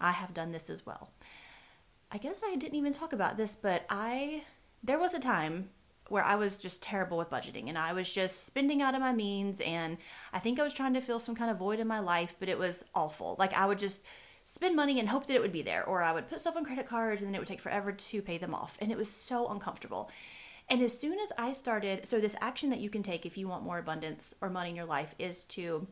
I 0.00 0.12
have 0.12 0.34
done 0.34 0.52
this 0.52 0.70
as 0.70 0.86
well. 0.86 1.10
I 2.10 2.18
guess 2.18 2.42
I 2.44 2.56
didn't 2.56 2.78
even 2.78 2.92
talk 2.92 3.12
about 3.12 3.36
this, 3.36 3.56
but 3.56 3.84
I 3.90 4.44
there 4.82 4.98
was 4.98 5.12
a 5.12 5.20
time 5.20 5.70
where 6.08 6.24
I 6.24 6.36
was 6.36 6.56
just 6.56 6.82
terrible 6.82 7.18
with 7.18 7.30
budgeting 7.30 7.68
and 7.68 7.76
I 7.76 7.92
was 7.92 8.10
just 8.10 8.46
spending 8.46 8.80
out 8.80 8.94
of 8.94 9.00
my 9.00 9.12
means 9.12 9.60
and 9.60 9.98
I 10.32 10.38
think 10.38 10.58
I 10.58 10.62
was 10.62 10.72
trying 10.72 10.94
to 10.94 11.00
fill 11.00 11.18
some 11.18 11.34
kind 11.34 11.50
of 11.50 11.58
void 11.58 11.80
in 11.80 11.86
my 11.86 11.98
life, 11.98 12.34
but 12.38 12.48
it 12.48 12.58
was 12.58 12.84
awful. 12.94 13.36
Like 13.38 13.52
I 13.52 13.66
would 13.66 13.78
just 13.78 14.02
spend 14.44 14.74
money 14.74 14.98
and 14.98 15.10
hope 15.10 15.26
that 15.26 15.34
it 15.34 15.42
would 15.42 15.52
be 15.52 15.60
there 15.60 15.84
or 15.84 16.02
I 16.02 16.12
would 16.12 16.28
put 16.28 16.40
stuff 16.40 16.56
on 16.56 16.64
credit 16.64 16.88
cards 16.88 17.20
and 17.20 17.28
then 17.28 17.34
it 17.34 17.38
would 17.38 17.48
take 17.48 17.60
forever 17.60 17.92
to 17.92 18.22
pay 18.22 18.38
them 18.38 18.54
off 18.54 18.78
and 18.80 18.90
it 18.90 18.96
was 18.96 19.10
so 19.10 19.48
uncomfortable. 19.48 20.10
And 20.70 20.82
as 20.82 20.98
soon 20.98 21.18
as 21.18 21.32
I 21.36 21.52
started, 21.52 22.06
so 22.06 22.18
this 22.18 22.36
action 22.40 22.70
that 22.70 22.80
you 22.80 22.88
can 22.90 23.02
take 23.02 23.26
if 23.26 23.36
you 23.36 23.48
want 23.48 23.64
more 23.64 23.78
abundance 23.78 24.34
or 24.40 24.48
money 24.48 24.70
in 24.70 24.76
your 24.76 24.84
life 24.86 25.14
is 25.18 25.44
to 25.44 25.86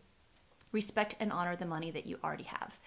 respect 0.73 1.17
and 1.21 1.33
honor 1.33 1.57
the 1.57 1.67
money 1.67 1.91
that 1.91 2.07
you 2.07 2.19
already 2.25 2.45
have. 2.45 2.79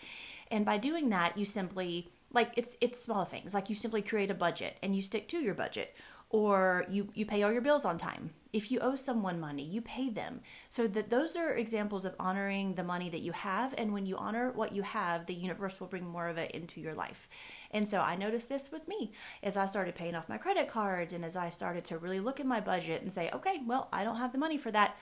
And 0.52 0.66
by 0.66 0.78
doing 0.78 1.10
that, 1.10 1.38
you 1.38 1.46
simply 1.46 2.10
like 2.32 2.52
it's 2.56 2.78
it's 2.82 3.02
small 3.02 3.26
things. 3.26 3.54
Like 3.54 3.70
you 3.70 3.76
simply 3.76 4.02
create 4.02 4.32
a 4.32 4.36
budget 4.36 4.78
and 4.82 4.96
you 4.96 5.02
stick 5.02 5.28
to 5.30 5.40
your 5.40 5.54
budget 5.54 5.96
or 6.30 6.86
you 6.90 7.10
you 7.14 7.26
pay 7.26 7.42
all 7.42 7.52
your 7.52 7.62
bills 7.62 7.86
on 7.86 7.98
time. 7.98 8.32
If 8.52 8.72
you 8.72 8.80
owe 8.80 8.96
someone 8.96 9.40
money, 9.40 9.64
you 9.64 9.82
pay 9.82 10.10
them. 10.10 10.42
So 10.70 10.88
that 10.88 11.10
those 11.10 11.36
are 11.36 11.54
examples 11.54 12.06
of 12.06 12.16
honoring 12.20 12.76
the 12.76 12.84
money 12.84 13.10
that 13.10 13.22
you 13.22 13.32
have 13.32 13.74
and 13.78 13.94
when 13.94 14.06
you 14.06 14.18
honor 14.18 14.52
what 14.52 14.74
you 14.74 14.84
have, 14.84 15.26
the 15.26 15.34
universe 15.34 15.80
will 15.80 15.88
bring 15.88 16.08
more 16.08 16.28
of 16.28 16.38
it 16.38 16.52
into 16.52 16.82
your 16.82 16.94
life. 16.94 17.28
And 17.72 17.88
so 17.88 18.02
I 18.02 18.16
noticed 18.16 18.50
this 18.50 18.72
with 18.72 18.88
me 18.88 19.12
as 19.44 19.58
I 19.58 19.66
started 19.66 19.96
paying 19.96 20.16
off 20.16 20.30
my 20.30 20.38
credit 20.38 20.68
cards 20.68 21.14
and 21.14 21.26
as 21.26 21.36
I 21.36 21.50
started 21.50 21.86
to 21.86 21.98
really 21.98 22.20
look 22.20 22.40
at 22.40 22.46
my 22.46 22.60
budget 22.60 23.02
and 23.02 23.12
say, 23.12 23.30
"Okay, 23.34 23.62
well, 23.66 23.90
I 23.92 24.04
don't 24.04 24.18
have 24.18 24.32
the 24.32 24.38
money 24.38 24.58
for 24.58 24.72
that." 24.72 24.96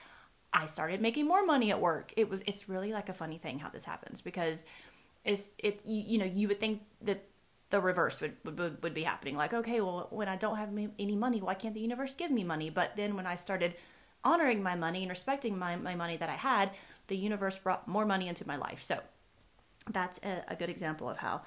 I 0.50 0.64
started 0.64 1.02
making 1.02 1.26
more 1.26 1.44
money 1.44 1.70
at 1.70 1.80
work. 1.80 2.12
It 2.16 2.30
was 2.30 2.42
it's 2.46 2.70
really 2.70 2.92
like 2.92 3.10
a 3.10 3.14
funny 3.14 3.36
thing 3.36 3.58
how 3.58 3.68
this 3.68 3.84
happens 3.84 4.22
because 4.22 4.64
it's 5.28 5.52
it 5.58 5.82
you, 5.84 6.02
you 6.06 6.18
know 6.18 6.24
you 6.24 6.48
would 6.48 6.58
think 6.58 6.82
that 7.02 7.24
the 7.70 7.80
reverse 7.80 8.20
would, 8.22 8.36
would 8.44 8.82
would 8.82 8.94
be 8.94 9.02
happening. 9.02 9.36
Like 9.36 9.52
okay 9.52 9.80
well 9.80 10.08
when 10.10 10.28
I 10.28 10.36
don't 10.36 10.56
have 10.56 10.70
any 10.98 11.16
money 11.16 11.40
why 11.40 11.54
can't 11.54 11.74
the 11.74 11.80
universe 11.80 12.14
give 12.14 12.30
me 12.30 12.42
money? 12.42 12.70
But 12.70 12.96
then 12.96 13.14
when 13.14 13.26
I 13.26 13.36
started 13.36 13.74
honoring 14.24 14.62
my 14.62 14.74
money 14.74 15.02
and 15.02 15.10
respecting 15.10 15.56
my, 15.56 15.76
my 15.76 15.94
money 15.94 16.16
that 16.16 16.28
I 16.28 16.34
had 16.34 16.70
the 17.06 17.16
universe 17.16 17.56
brought 17.56 17.86
more 17.86 18.04
money 18.04 18.26
into 18.26 18.46
my 18.46 18.56
life. 18.56 18.82
So 18.82 18.98
that's 19.90 20.18
a, 20.24 20.44
a 20.48 20.56
good 20.56 20.68
example 20.68 21.08
of 21.08 21.18
how 21.18 21.42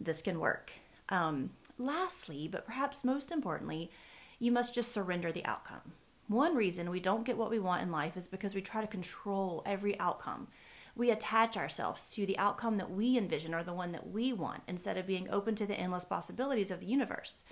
this 0.00 0.22
can 0.22 0.40
work. 0.40 0.72
Um, 1.08 1.50
lastly 1.78 2.48
but 2.48 2.66
perhaps 2.66 3.04
most 3.04 3.30
importantly 3.30 3.90
you 4.38 4.50
must 4.50 4.74
just 4.74 4.92
surrender 4.92 5.30
the 5.30 5.44
outcome. 5.44 5.92
One 6.28 6.56
reason 6.56 6.90
we 6.90 7.00
don't 7.00 7.24
get 7.24 7.36
what 7.36 7.50
we 7.50 7.58
want 7.58 7.82
in 7.82 7.92
life 7.92 8.16
is 8.16 8.26
because 8.28 8.54
we 8.54 8.62
try 8.62 8.80
to 8.80 8.86
control 8.86 9.62
every 9.66 9.98
outcome 10.00 10.48
we 10.96 11.10
attach 11.10 11.56
ourselves 11.56 12.10
to 12.14 12.26
the 12.26 12.38
outcome 12.38 12.78
that 12.78 12.90
we 12.90 13.16
envision 13.18 13.54
or 13.54 13.62
the 13.62 13.74
one 13.74 13.92
that 13.92 14.10
we 14.10 14.32
want 14.32 14.62
instead 14.66 14.96
of 14.96 15.06
being 15.06 15.28
open 15.30 15.54
to 15.54 15.66
the 15.66 15.74
endless 15.74 16.04
possibilities 16.04 16.70
of 16.70 16.80
the 16.80 16.86
universe. 16.86 17.44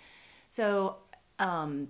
So, 0.48 0.96
um, 1.38 1.88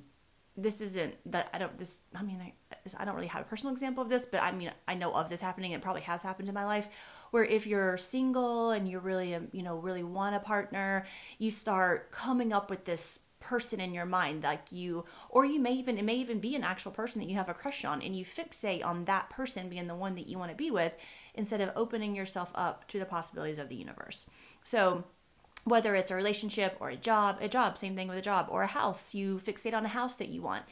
this 0.57 0.81
isn't 0.81 1.15
that 1.27 1.51
I 1.53 1.59
don't 1.59 1.77
this 1.79 2.01
I 2.15 2.23
mean 2.23 2.41
I 2.41 2.53
I 2.97 3.05
don't 3.05 3.17
really 3.17 3.27
have 3.27 3.43
a 3.43 3.45
personal 3.45 3.73
example 3.73 4.03
of 4.03 4.09
this, 4.09 4.25
but 4.25 4.41
I 4.43 4.53
mean 4.53 4.71
I 4.87 4.95
know 4.95 5.13
of 5.13 5.29
this 5.29 5.41
happening. 5.41 5.73
It 5.73 5.83
probably 5.83 6.03
has 6.03 6.23
happened 6.23 6.49
in 6.49 6.55
my 6.55 6.65
life 6.65 6.89
where 7.33 7.45
if 7.45 7.67
you're 7.67 7.97
single 7.97 8.71
and 8.71 8.89
you 8.89 9.01
really 9.01 9.35
um, 9.35 9.49
you 9.53 9.63
know 9.63 9.77
really 9.77 10.05
want 10.05 10.37
a 10.37 10.41
partner, 10.41 11.07
you 11.39 11.51
start 11.51 12.13
coming 12.13 12.53
up 12.53 12.71
with 12.71 12.85
this 12.85 13.19
person 13.41 13.79
in 13.79 13.93
your 13.93 14.07
mind 14.07 14.43
like 14.43 14.73
you 14.73 15.05
or 15.29 15.45
you 15.45 15.61
may 15.61 15.73
even 15.75 15.99
it 15.99 16.05
may 16.05 16.15
even 16.15 16.39
be 16.39 16.55
an 16.55 16.65
actual 16.65 16.91
person 16.91 17.21
that 17.21 17.29
you 17.29 17.37
have 17.37 17.51
a 17.51 17.55
crush 17.55 17.85
on 17.85 18.01
and 18.01 18.17
you 18.17 18.25
fixate 18.25 18.83
on 18.83 19.05
that 19.05 19.29
person 19.29 19.69
being 19.69 19.87
the 19.87 19.95
one 19.95 20.15
that 20.15 20.27
you 20.27 20.39
want 20.39 20.51
to 20.51 20.57
be 20.57 20.71
with 20.71 20.97
instead 21.35 21.61
of 21.61 21.71
opening 21.75 22.15
yourself 22.15 22.51
up 22.55 22.87
to 22.89 22.99
the 22.99 23.05
possibilities 23.05 23.59
of 23.59 23.69
the 23.69 23.75
universe. 23.75 24.27
So, 24.63 25.05
whether 25.65 25.95
it's 25.95 26.11
a 26.11 26.15
relationship 26.15 26.77
or 26.79 26.91
a 26.91 26.97
job, 26.97 27.39
a 27.41 27.49
job, 27.49 27.79
same 27.79 27.97
thing 27.97 28.07
with 28.07 28.19
a 28.19 28.23
job, 28.23 28.49
or 28.51 28.63
a 28.63 28.67
house, 28.67 29.15
you 29.15 29.41
fixate 29.45 29.73
on 29.73 29.87
a 29.87 29.89
house 29.89 30.15
that 30.17 30.29
you 30.29 30.43
want. 30.43 30.65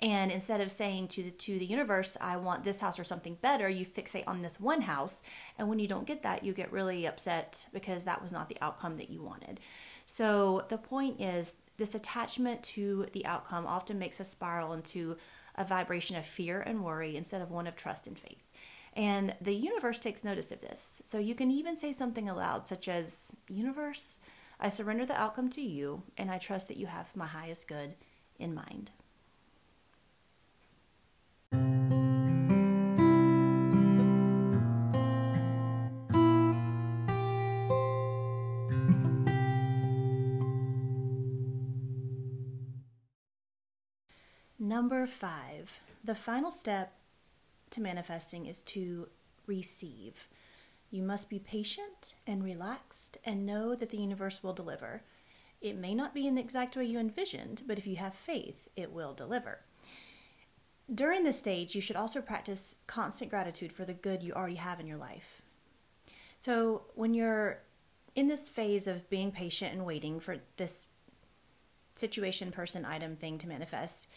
And 0.00 0.30
instead 0.30 0.60
of 0.60 0.70
saying 0.70 1.08
to 1.08 1.22
the, 1.22 1.30
to 1.30 1.58
the 1.58 1.64
universe, 1.64 2.16
I 2.20 2.36
want 2.36 2.64
this 2.64 2.80
house 2.80 2.98
or 2.98 3.04
something 3.04 3.38
better, 3.40 3.68
you 3.68 3.86
fixate 3.86 4.24
on 4.26 4.42
this 4.42 4.60
one 4.60 4.82
house. 4.82 5.22
And 5.58 5.68
when 5.68 5.78
you 5.78 5.88
don't 5.88 6.06
get 6.06 6.22
that, 6.22 6.44
you 6.44 6.52
get 6.52 6.70
really 6.70 7.06
upset 7.06 7.66
because 7.72 8.04
that 8.04 8.22
was 8.22 8.30
not 8.30 8.48
the 8.48 8.58
outcome 8.60 8.98
that 8.98 9.10
you 9.10 9.22
wanted. 9.22 9.58
So 10.04 10.66
the 10.68 10.78
point 10.78 11.20
is, 11.20 11.54
this 11.78 11.94
attachment 11.94 12.62
to 12.62 13.06
the 13.12 13.26
outcome 13.26 13.66
often 13.66 13.98
makes 13.98 14.20
us 14.20 14.30
spiral 14.30 14.72
into 14.72 15.16
a 15.56 15.64
vibration 15.64 16.16
of 16.16 16.24
fear 16.24 16.60
and 16.60 16.84
worry 16.84 17.16
instead 17.16 17.42
of 17.42 17.50
one 17.50 17.66
of 17.66 17.74
trust 17.74 18.06
and 18.06 18.18
faith. 18.18 18.45
And 18.96 19.34
the 19.42 19.52
universe 19.52 19.98
takes 19.98 20.24
notice 20.24 20.50
of 20.50 20.62
this. 20.62 21.02
So 21.04 21.18
you 21.18 21.34
can 21.34 21.50
even 21.50 21.76
say 21.76 21.92
something 21.92 22.30
aloud, 22.30 22.66
such 22.66 22.88
as, 22.88 23.36
Universe, 23.46 24.18
I 24.58 24.70
surrender 24.70 25.04
the 25.04 25.20
outcome 25.20 25.50
to 25.50 25.60
you, 25.60 26.02
and 26.16 26.30
I 26.30 26.38
trust 26.38 26.68
that 26.68 26.78
you 26.78 26.86
have 26.86 27.14
my 27.14 27.26
highest 27.26 27.68
good 27.68 27.94
in 28.38 28.54
mind. 28.54 28.90
Number 44.58 45.06
five, 45.06 45.80
the 46.02 46.14
final 46.14 46.50
step 46.50 46.94
to 47.76 47.82
manifesting 47.82 48.46
is 48.46 48.62
to 48.62 49.08
receive. 49.46 50.28
You 50.90 51.02
must 51.02 51.30
be 51.30 51.38
patient 51.38 52.14
and 52.26 52.42
relaxed 52.42 53.18
and 53.24 53.46
know 53.46 53.74
that 53.74 53.90
the 53.90 53.98
universe 53.98 54.42
will 54.42 54.52
deliver. 54.52 55.02
It 55.60 55.76
may 55.76 55.94
not 55.94 56.14
be 56.14 56.26
in 56.26 56.34
the 56.34 56.40
exact 56.40 56.76
way 56.76 56.84
you 56.84 56.98
envisioned, 56.98 57.62
but 57.66 57.78
if 57.78 57.86
you 57.86 57.96
have 57.96 58.14
faith, 58.14 58.68
it 58.76 58.92
will 58.92 59.14
deliver. 59.14 59.60
During 60.92 61.24
this 61.24 61.38
stage, 61.38 61.74
you 61.74 61.80
should 61.80 61.96
also 61.96 62.20
practice 62.20 62.76
constant 62.86 63.30
gratitude 63.30 63.72
for 63.72 63.84
the 63.84 63.94
good 63.94 64.22
you 64.22 64.32
already 64.32 64.56
have 64.56 64.80
in 64.80 64.86
your 64.86 64.98
life. 64.98 65.42
So, 66.38 66.82
when 66.94 67.12
you're 67.12 67.62
in 68.14 68.28
this 68.28 68.48
phase 68.48 68.86
of 68.86 69.10
being 69.10 69.32
patient 69.32 69.72
and 69.72 69.84
waiting 69.84 70.20
for 70.20 70.38
this 70.56 70.86
situation, 71.94 72.52
person, 72.52 72.84
item, 72.84 73.16
thing 73.16 73.38
to 73.38 73.48
manifest, 73.48 74.08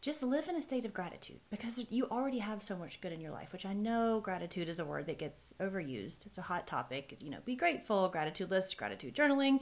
just 0.00 0.22
live 0.22 0.48
in 0.48 0.56
a 0.56 0.62
state 0.62 0.84
of 0.84 0.94
gratitude 0.94 1.40
because 1.50 1.84
you 1.90 2.06
already 2.06 2.38
have 2.38 2.62
so 2.62 2.76
much 2.76 3.00
good 3.00 3.12
in 3.12 3.20
your 3.20 3.32
life, 3.32 3.52
which 3.52 3.66
I 3.66 3.74
know 3.74 4.20
gratitude 4.20 4.68
is 4.68 4.78
a 4.78 4.84
word 4.84 5.06
that 5.06 5.18
gets 5.18 5.54
overused. 5.60 6.26
It's 6.26 6.38
a 6.38 6.42
hot 6.42 6.66
topic. 6.66 7.16
You 7.20 7.30
know, 7.30 7.38
be 7.44 7.54
grateful, 7.54 8.08
gratitude 8.08 8.50
list, 8.50 8.76
gratitude 8.78 9.14
journaling, 9.14 9.60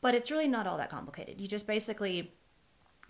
but 0.00 0.14
it's 0.14 0.30
really 0.30 0.48
not 0.48 0.66
all 0.66 0.76
that 0.78 0.90
complicated. 0.90 1.40
You 1.40 1.48
just 1.48 1.66
basically 1.66 2.32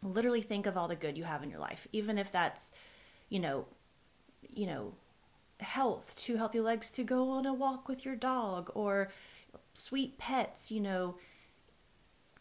literally 0.02 0.40
think 0.40 0.66
of 0.66 0.76
all 0.76 0.88
the 0.88 0.96
good 0.96 1.18
you 1.18 1.24
have 1.24 1.42
in 1.42 1.50
your 1.50 1.60
life, 1.60 1.86
even 1.92 2.16
if 2.16 2.32
that's, 2.32 2.72
you 3.28 3.38
know, 3.38 3.66
you 4.48 4.66
know, 4.66 4.94
health, 5.60 6.14
two 6.16 6.36
healthy 6.36 6.60
legs 6.60 6.90
to 6.92 7.04
go 7.04 7.30
on 7.30 7.46
a 7.46 7.54
walk 7.54 7.88
with 7.88 8.04
your 8.04 8.16
dog 8.16 8.70
or 8.74 9.10
sweet 9.74 10.18
pets, 10.18 10.72
you 10.72 10.80
know, 10.80 11.16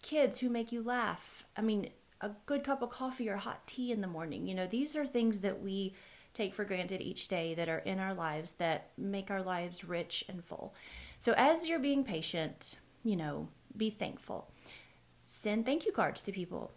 kids 0.02 0.39
who 0.39 0.50
make 0.50 0.72
you 0.72 0.82
laugh. 0.82 1.46
I 1.56 1.62
mean, 1.62 1.89
a 2.22 2.32
good 2.46 2.64
cup 2.64 2.82
of 2.82 2.90
coffee 2.90 3.30
or 3.30 3.38
hot 3.38 3.66
tea 3.68 3.92
in 3.92 4.02
the 4.02 4.08
morning. 4.08 4.48
You 4.48 4.56
know, 4.56 4.68
these 4.68 4.96
are 4.96 5.06
things 5.06 5.42
that 5.42 5.62
we 5.62 5.94
take 6.34 6.54
for 6.54 6.64
granted 6.64 7.02
each 7.02 7.28
day 7.28 7.54
that 7.56 7.68
are 7.68 7.80
in 7.80 8.00
our 8.00 8.14
lives 8.14 8.54
that 8.54 8.92
make 8.98 9.30
our 9.30 9.42
lives 9.42 9.84
rich 9.84 10.24
and 10.30 10.44
full. 10.44 10.74
So 11.20 11.34
as 11.36 11.68
you're 11.68 11.80
being 11.80 12.04
patient, 12.04 12.78
you 13.04 13.16
know, 13.16 13.50
be 13.76 13.90
thankful. 13.90 14.52
Send 15.26 15.66
thank 15.66 15.86
you 15.86 15.92
cards 15.92 16.24
to 16.24 16.32
people. 16.32 16.72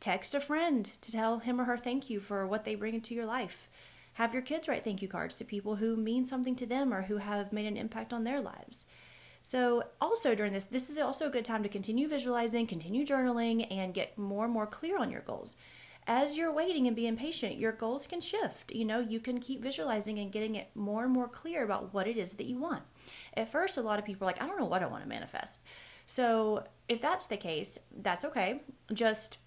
Text 0.00 0.34
a 0.34 0.40
friend 0.40 0.84
to 1.00 1.12
tell 1.12 1.38
him 1.38 1.60
or 1.60 1.64
her 1.64 1.78
thank 1.78 2.10
you 2.10 2.20
for 2.20 2.46
what 2.46 2.64
they 2.64 2.74
bring 2.74 2.94
into 2.94 3.14
your 3.14 3.26
life. 3.26 3.68
Have 4.14 4.32
your 4.32 4.42
kids 4.42 4.68
write 4.68 4.84
thank 4.84 5.00
you 5.00 5.08
cards 5.08 5.38
to 5.38 5.44
people 5.44 5.76
who 5.76 5.96
mean 5.96 6.24
something 6.24 6.56
to 6.56 6.66
them 6.66 6.92
or 6.92 7.02
who 7.02 7.18
have 7.18 7.52
made 7.52 7.66
an 7.66 7.76
impact 7.76 8.12
on 8.12 8.24
their 8.24 8.40
lives. 8.40 8.86
So, 9.42 9.82
also 10.00 10.34
during 10.34 10.52
this, 10.52 10.66
this 10.66 10.88
is 10.88 10.98
also 10.98 11.26
a 11.26 11.30
good 11.30 11.44
time 11.44 11.62
to 11.64 11.68
continue 11.68 12.08
visualizing, 12.08 12.66
continue 12.66 13.04
journaling, 13.04 13.66
and 13.70 13.92
get 13.92 14.16
more 14.16 14.44
and 14.44 14.52
more 14.52 14.66
clear 14.66 14.98
on 14.98 15.10
your 15.10 15.20
goals. 15.20 15.56
as 16.06 16.36
you're 16.36 16.52
waiting 16.52 16.88
and 16.88 16.96
being 16.96 17.16
patient, 17.16 17.56
your 17.58 17.70
goals 17.70 18.08
can 18.08 18.20
shift. 18.20 18.72
You 18.72 18.84
know, 18.84 18.98
you 18.98 19.20
can 19.20 19.38
keep 19.38 19.62
visualizing 19.62 20.18
and 20.18 20.32
getting 20.32 20.56
it 20.56 20.70
more 20.74 21.04
and 21.04 21.12
more 21.12 21.28
clear 21.28 21.62
about 21.62 21.94
what 21.94 22.08
it 22.08 22.16
is 22.16 22.34
that 22.34 22.46
you 22.46 22.58
want. 22.58 22.82
At 23.34 23.52
first, 23.52 23.76
a 23.76 23.82
lot 23.82 24.00
of 24.00 24.04
people 24.04 24.26
are 24.26 24.30
like, 24.30 24.42
I 24.42 24.46
don't 24.46 24.58
know 24.58 24.66
what 24.66 24.82
I 24.82 24.86
want 24.86 25.04
to 25.04 25.08
manifest. 25.08 25.60
So, 26.06 26.64
if 26.88 27.00
that's 27.00 27.26
the 27.26 27.36
case, 27.36 27.78
that's 27.96 28.24
okay. 28.24 28.62
Just 28.92 29.38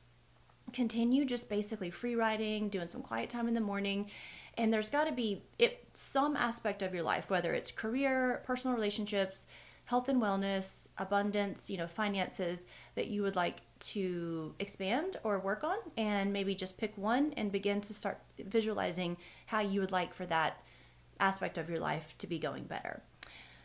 continue 0.74 1.26
just 1.26 1.50
basically 1.50 1.90
free 1.92 2.16
writing, 2.16 2.70
doing 2.70 2.88
some 2.88 3.02
quiet 3.02 3.30
time 3.30 3.48
in 3.48 3.54
the 3.54 3.62
morning. 3.62 4.10
And 4.58 4.72
there's 4.72 4.90
got 4.90 5.06
to 5.06 5.12
be 5.12 5.44
it, 5.60 5.88
some 5.94 6.36
aspect 6.36 6.82
of 6.82 6.94
your 6.94 7.04
life, 7.04 7.30
whether 7.30 7.54
it's 7.54 7.72
career, 7.72 8.42
personal 8.46 8.76
relationships, 8.76 9.48
health 9.86 10.10
and 10.10 10.22
wellness, 10.22 10.88
abundance, 10.98 11.70
you 11.70 11.78
know, 11.78 11.88
finances 11.88 12.66
that 12.96 13.08
you 13.08 13.22
would 13.22 13.36
like 13.36 13.62
to 13.80 14.56
expand 14.60 15.18
or 15.24 15.40
work 15.40 15.64
on 15.64 15.78
and 15.96 16.34
maybe 16.34 16.56
just 16.56 16.78
pick 16.78 16.98
one 16.98 17.34
and 17.38 17.52
begin 17.52 17.82
to 17.82 17.94
start 17.94 18.20
visualizing 18.40 19.18
how 19.48 19.60
you 19.60 19.80
would 19.80 19.92
like 19.92 20.14
for 20.14 20.26
that 20.26 20.62
aspect 21.20 21.58
of 21.58 21.70
your 21.70 21.80
life 21.80 22.18
to 22.18 22.28
be 22.28 22.40
going 22.40 22.64
better. 22.64 23.02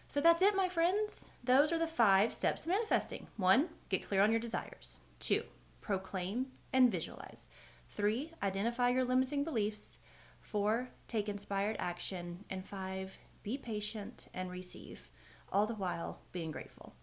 So 0.08 0.20
that's 0.20 0.42
it, 0.42 0.56
my 0.56 0.68
friends. 0.68 1.26
Those 1.42 1.72
are 1.72 1.78
the 1.78 1.86
five 1.86 2.32
steps 2.32 2.62
to 2.62 2.68
manifesting. 2.68 3.28
One, 3.36 3.68
get 3.88 4.06
clear 4.06 4.22
on 4.22 4.30
your 4.30 4.40
desires. 4.40 4.98
Two, 5.20 5.44
proclaim 5.80 6.46
and 6.72 6.90
visualize. 6.90 7.46
Three, 7.88 8.32
identify 8.42 8.90
your 8.90 9.04
limiting 9.04 9.44
beliefs. 9.44 9.98
Four, 10.40 10.90
take 11.06 11.28
inspired 11.28 11.76
action. 11.78 12.44
And 12.50 12.66
five, 12.66 13.18
be 13.42 13.56
patient 13.56 14.28
and 14.34 14.50
receive, 14.50 15.08
all 15.52 15.66
the 15.66 15.74
while 15.74 16.20
being 16.32 16.50
grateful. 16.50 16.94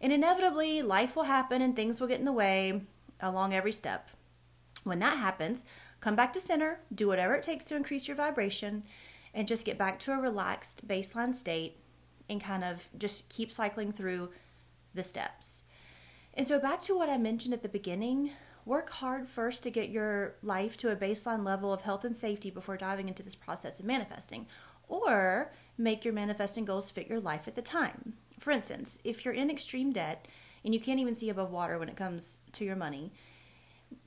And 0.00 0.12
inevitably, 0.12 0.82
life 0.82 1.16
will 1.16 1.24
happen 1.24 1.60
and 1.60 1.74
things 1.74 2.00
will 2.00 2.08
get 2.08 2.20
in 2.20 2.24
the 2.24 2.32
way 2.32 2.82
along 3.20 3.52
every 3.52 3.72
step. 3.72 4.10
When 4.84 5.00
that 5.00 5.18
happens, 5.18 5.64
come 6.00 6.14
back 6.14 6.32
to 6.34 6.40
center, 6.40 6.80
do 6.94 7.08
whatever 7.08 7.34
it 7.34 7.42
takes 7.42 7.64
to 7.66 7.76
increase 7.76 8.06
your 8.06 8.16
vibration, 8.16 8.84
and 9.34 9.48
just 9.48 9.66
get 9.66 9.76
back 9.76 9.98
to 10.00 10.12
a 10.12 10.18
relaxed 10.18 10.86
baseline 10.86 11.34
state 11.34 11.78
and 12.28 12.40
kind 12.42 12.64
of 12.64 12.88
just 12.96 13.28
keep 13.28 13.50
cycling 13.50 13.92
through 13.92 14.30
the 14.94 15.02
steps. 15.02 15.62
And 16.34 16.46
so, 16.46 16.58
back 16.58 16.80
to 16.82 16.96
what 16.96 17.08
I 17.08 17.18
mentioned 17.18 17.54
at 17.54 17.62
the 17.62 17.68
beginning 17.68 18.30
work 18.64 18.90
hard 18.90 19.26
first 19.26 19.62
to 19.62 19.70
get 19.70 19.88
your 19.88 20.34
life 20.42 20.76
to 20.76 20.90
a 20.90 20.96
baseline 20.96 21.42
level 21.42 21.72
of 21.72 21.80
health 21.80 22.04
and 22.04 22.14
safety 22.14 22.50
before 22.50 22.76
diving 22.76 23.08
into 23.08 23.22
this 23.22 23.34
process 23.34 23.80
of 23.80 23.86
manifesting, 23.86 24.46
or 24.88 25.50
make 25.78 26.04
your 26.04 26.12
manifesting 26.12 26.64
goals 26.64 26.90
fit 26.90 27.08
your 27.08 27.20
life 27.20 27.46
at 27.46 27.54
the 27.54 27.62
time. 27.62 28.14
For 28.38 28.50
instance, 28.50 28.98
if 29.04 29.24
you're 29.24 29.34
in 29.34 29.50
extreme 29.50 29.92
debt 29.92 30.26
and 30.64 30.74
you 30.74 30.80
can't 30.80 31.00
even 31.00 31.14
see 31.14 31.30
above 31.30 31.50
water 31.50 31.78
when 31.78 31.88
it 31.88 31.96
comes 31.96 32.40
to 32.52 32.64
your 32.64 32.76
money, 32.76 33.12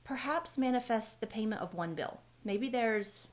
perhaps 0.04 0.58
manifest 0.58 1.20
the 1.20 1.26
payment 1.26 1.62
of 1.62 1.74
one 1.74 1.94
bill. 1.94 2.20
Maybe 2.44 2.68
there's 2.68 3.28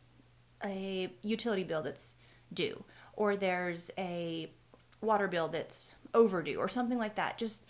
a 0.63 1.11
utility 1.21 1.63
bill 1.63 1.81
that's 1.81 2.15
due, 2.53 2.83
or 3.13 3.35
there's 3.35 3.91
a 3.97 4.51
water 5.01 5.27
bill 5.27 5.47
that's 5.47 5.93
overdue, 6.13 6.57
or 6.57 6.67
something 6.67 6.97
like 6.97 7.15
that. 7.15 7.37
Just 7.37 7.63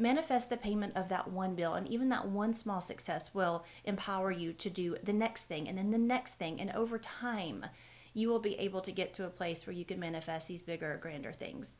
manifest 0.00 0.48
the 0.48 0.56
payment 0.56 0.96
of 0.96 1.08
that 1.10 1.30
one 1.30 1.54
bill 1.54 1.74
and 1.74 1.86
even 1.88 2.08
that 2.08 2.26
one 2.26 2.54
small 2.54 2.80
success 2.80 3.34
will 3.34 3.64
empower 3.84 4.32
you 4.32 4.50
to 4.50 4.70
do 4.70 4.96
the 5.02 5.12
next 5.12 5.44
thing 5.44 5.68
and 5.68 5.76
then 5.76 5.90
the 5.90 5.98
next 5.98 6.36
thing 6.36 6.58
and 6.58 6.72
over 6.72 6.98
time 6.98 7.66
you 8.14 8.28
will 8.28 8.40
be 8.40 8.58
able 8.58 8.80
to 8.80 8.92
get 8.92 9.12
to 9.14 9.26
a 9.26 9.30
place 9.30 9.66
where 9.66 9.74
you 9.74 9.84
can 9.84 10.00
manifest 10.00 10.48
these 10.48 10.62
bigger 10.62 10.98
grander 11.00 11.32
things. 11.32 11.74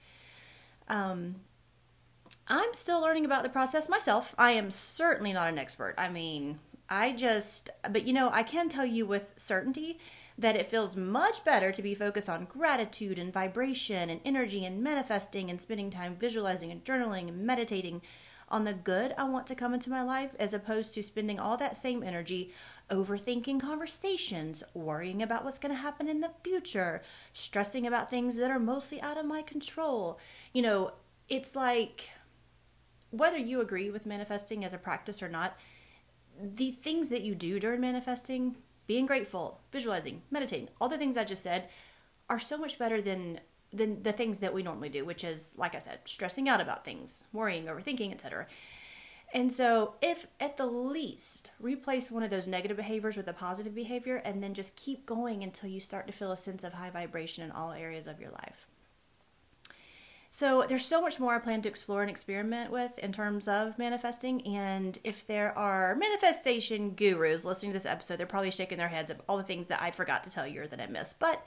Um, 0.88 1.36
i'm 2.46 2.72
still 2.74 3.00
learning 3.00 3.24
about 3.24 3.42
the 3.42 3.48
process 3.48 3.88
myself. 3.88 4.34
I 4.38 4.52
am 4.52 4.70
certainly 4.70 5.32
not 5.32 5.48
an 5.48 5.58
expert. 5.58 5.94
I 5.98 6.08
mean 6.08 6.58
i 6.90 7.12
just 7.12 7.70
but 7.90 8.04
you 8.04 8.12
know 8.12 8.28
i 8.32 8.42
can 8.42 8.68
tell 8.68 8.84
you 8.84 9.06
with 9.06 9.32
certainty 9.36 9.98
that 10.36 10.56
it 10.56 10.66
feels 10.66 10.96
much 10.96 11.44
better 11.44 11.70
to 11.70 11.82
be 11.82 11.94
focused 11.94 12.28
on 12.28 12.46
gratitude 12.46 13.18
and 13.18 13.32
vibration 13.32 14.10
and 14.10 14.20
energy 14.24 14.64
and 14.64 14.82
manifesting 14.82 15.50
and 15.50 15.60
spending 15.60 15.90
time 15.90 16.16
visualizing 16.18 16.70
and 16.70 16.84
journaling 16.84 17.28
and 17.28 17.46
meditating 17.46 18.02
on 18.48 18.64
the 18.64 18.72
good 18.72 19.14
I 19.16 19.24
want 19.24 19.46
to 19.48 19.54
come 19.54 19.72
into 19.72 19.90
my 19.90 20.02
life 20.02 20.30
as 20.38 20.52
opposed 20.52 20.92
to 20.94 21.02
spending 21.02 21.38
all 21.38 21.56
that 21.58 21.76
same 21.76 22.02
energy 22.02 22.52
overthinking 22.90 23.60
conversations, 23.60 24.62
worrying 24.74 25.22
about 25.22 25.44
what's 25.44 25.58
going 25.58 25.74
to 25.74 25.80
happen 25.80 26.08
in 26.08 26.20
the 26.20 26.30
future, 26.42 27.02
stressing 27.32 27.86
about 27.86 28.10
things 28.10 28.36
that 28.36 28.50
are 28.50 28.58
mostly 28.58 29.00
out 29.00 29.16
of 29.16 29.26
my 29.26 29.42
control. 29.42 30.18
You 30.52 30.62
know, 30.62 30.92
it's 31.28 31.54
like 31.54 32.10
whether 33.10 33.38
you 33.38 33.60
agree 33.60 33.90
with 33.90 34.06
manifesting 34.06 34.64
as 34.64 34.74
a 34.74 34.78
practice 34.78 35.22
or 35.22 35.28
not, 35.28 35.56
the 36.42 36.72
things 36.72 37.10
that 37.10 37.22
you 37.22 37.34
do 37.34 37.60
during 37.60 37.80
manifesting 37.80 38.56
being 38.86 39.06
grateful, 39.06 39.60
visualizing, 39.72 40.22
meditating, 40.30 40.68
all 40.80 40.88
the 40.88 40.98
things 40.98 41.16
I 41.16 41.24
just 41.24 41.42
said 41.42 41.68
are 42.28 42.40
so 42.40 42.56
much 42.56 42.78
better 42.78 43.00
than 43.00 43.40
than 43.72 44.02
the 44.02 44.10
things 44.10 44.40
that 44.40 44.52
we 44.52 44.64
normally 44.64 44.88
do, 44.88 45.04
which 45.04 45.22
is 45.22 45.54
like 45.56 45.76
I 45.76 45.78
said, 45.78 46.00
stressing 46.04 46.48
out 46.48 46.60
about 46.60 46.84
things, 46.84 47.26
worrying, 47.32 47.66
overthinking, 47.66 48.12
etc. 48.12 48.46
And 49.32 49.52
so, 49.52 49.94
if 50.02 50.26
at 50.40 50.56
the 50.56 50.66
least 50.66 51.52
replace 51.60 52.10
one 52.10 52.24
of 52.24 52.30
those 52.30 52.48
negative 52.48 52.76
behaviors 52.76 53.16
with 53.16 53.28
a 53.28 53.32
positive 53.32 53.74
behavior 53.74 54.16
and 54.16 54.42
then 54.42 54.54
just 54.54 54.74
keep 54.74 55.06
going 55.06 55.44
until 55.44 55.70
you 55.70 55.78
start 55.78 56.08
to 56.08 56.12
feel 56.12 56.32
a 56.32 56.36
sense 56.36 56.64
of 56.64 56.72
high 56.72 56.90
vibration 56.90 57.44
in 57.44 57.52
all 57.52 57.72
areas 57.72 58.08
of 58.08 58.20
your 58.20 58.30
life. 58.30 58.66
So 60.32 60.64
there's 60.68 60.86
so 60.86 61.00
much 61.00 61.18
more 61.18 61.34
I 61.34 61.38
plan 61.38 61.60
to 61.62 61.68
explore 61.68 62.02
and 62.02 62.10
experiment 62.10 62.70
with 62.70 62.98
in 62.98 63.12
terms 63.12 63.48
of 63.48 63.78
manifesting. 63.78 64.46
And 64.46 64.98
if 65.04 65.26
there 65.26 65.56
are 65.58 65.96
manifestation 65.96 66.90
gurus 66.90 67.44
listening 67.44 67.72
to 67.72 67.78
this 67.78 67.86
episode, 67.86 68.16
they're 68.16 68.26
probably 68.26 68.52
shaking 68.52 68.78
their 68.78 68.88
heads 68.88 69.10
at 69.10 69.20
all 69.28 69.36
the 69.36 69.42
things 69.42 69.66
that 69.68 69.82
I 69.82 69.90
forgot 69.90 70.24
to 70.24 70.30
tell 70.30 70.46
you 70.46 70.62
or 70.62 70.66
that 70.68 70.80
I 70.80 70.86
missed. 70.86 71.18
But 71.18 71.44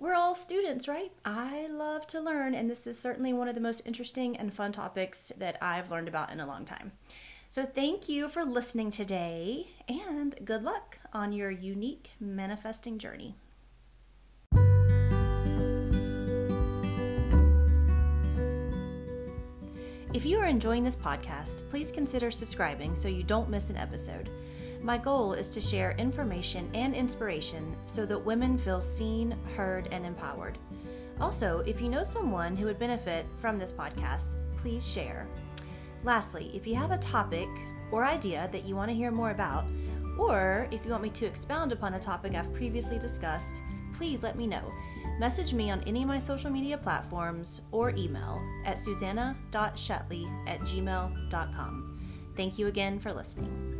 we're 0.00 0.14
all 0.14 0.34
students, 0.34 0.88
right? 0.88 1.12
I 1.24 1.66
love 1.66 2.06
to 2.08 2.20
learn, 2.20 2.54
and 2.54 2.70
this 2.70 2.86
is 2.86 2.98
certainly 2.98 3.32
one 3.32 3.48
of 3.48 3.54
the 3.54 3.60
most 3.60 3.82
interesting 3.84 4.36
and 4.36 4.52
fun 4.52 4.72
topics 4.72 5.30
that 5.36 5.58
I've 5.60 5.90
learned 5.90 6.08
about 6.08 6.32
in 6.32 6.40
a 6.40 6.46
long 6.46 6.64
time. 6.64 6.92
So, 7.50 7.66
thank 7.66 8.08
you 8.08 8.28
for 8.28 8.44
listening 8.44 8.90
today, 8.90 9.68
and 9.88 10.34
good 10.44 10.62
luck 10.62 10.98
on 11.12 11.32
your 11.32 11.50
unique 11.50 12.10
manifesting 12.18 12.98
journey. 12.98 13.34
If 20.14 20.24
you 20.24 20.38
are 20.38 20.46
enjoying 20.46 20.84
this 20.84 20.96
podcast, 20.96 21.68
please 21.70 21.92
consider 21.92 22.30
subscribing 22.30 22.94
so 22.96 23.08
you 23.08 23.22
don't 23.22 23.50
miss 23.50 23.70
an 23.70 23.76
episode. 23.76 24.30
My 24.82 24.96
goal 24.96 25.34
is 25.34 25.50
to 25.50 25.60
share 25.60 25.94
information 25.98 26.70
and 26.74 26.94
inspiration 26.94 27.76
so 27.84 28.06
that 28.06 28.18
women 28.18 28.56
feel 28.56 28.80
seen, 28.80 29.36
heard, 29.54 29.88
and 29.92 30.06
empowered. 30.06 30.56
Also, 31.20 31.62
if 31.66 31.82
you 31.82 31.88
know 31.90 32.02
someone 32.02 32.56
who 32.56 32.64
would 32.64 32.78
benefit 32.78 33.26
from 33.38 33.58
this 33.58 33.72
podcast, 33.72 34.36
please 34.62 34.86
share. 34.86 35.26
Lastly, 36.02 36.50
if 36.54 36.66
you 36.66 36.74
have 36.76 36.92
a 36.92 36.98
topic 36.98 37.48
or 37.92 38.04
idea 38.04 38.48
that 38.52 38.64
you 38.64 38.74
want 38.74 38.88
to 38.88 38.96
hear 38.96 39.10
more 39.10 39.32
about, 39.32 39.64
or 40.18 40.66
if 40.70 40.84
you 40.84 40.92
want 40.92 41.02
me 41.02 41.10
to 41.10 41.26
expound 41.26 41.72
upon 41.72 41.94
a 41.94 42.00
topic 42.00 42.34
I've 42.34 42.52
previously 42.54 42.98
discussed, 42.98 43.62
please 43.92 44.22
let 44.22 44.36
me 44.36 44.46
know. 44.46 44.62
Message 45.18 45.52
me 45.52 45.70
on 45.70 45.82
any 45.86 46.02
of 46.02 46.08
my 46.08 46.18
social 46.18 46.50
media 46.50 46.78
platforms 46.78 47.62
or 47.70 47.90
email 47.90 48.40
at 48.64 48.78
susanna.shetley 48.78 50.48
at 50.48 50.60
gmail.com. 50.60 52.00
Thank 52.34 52.58
you 52.58 52.68
again 52.68 52.98
for 52.98 53.12
listening. 53.12 53.79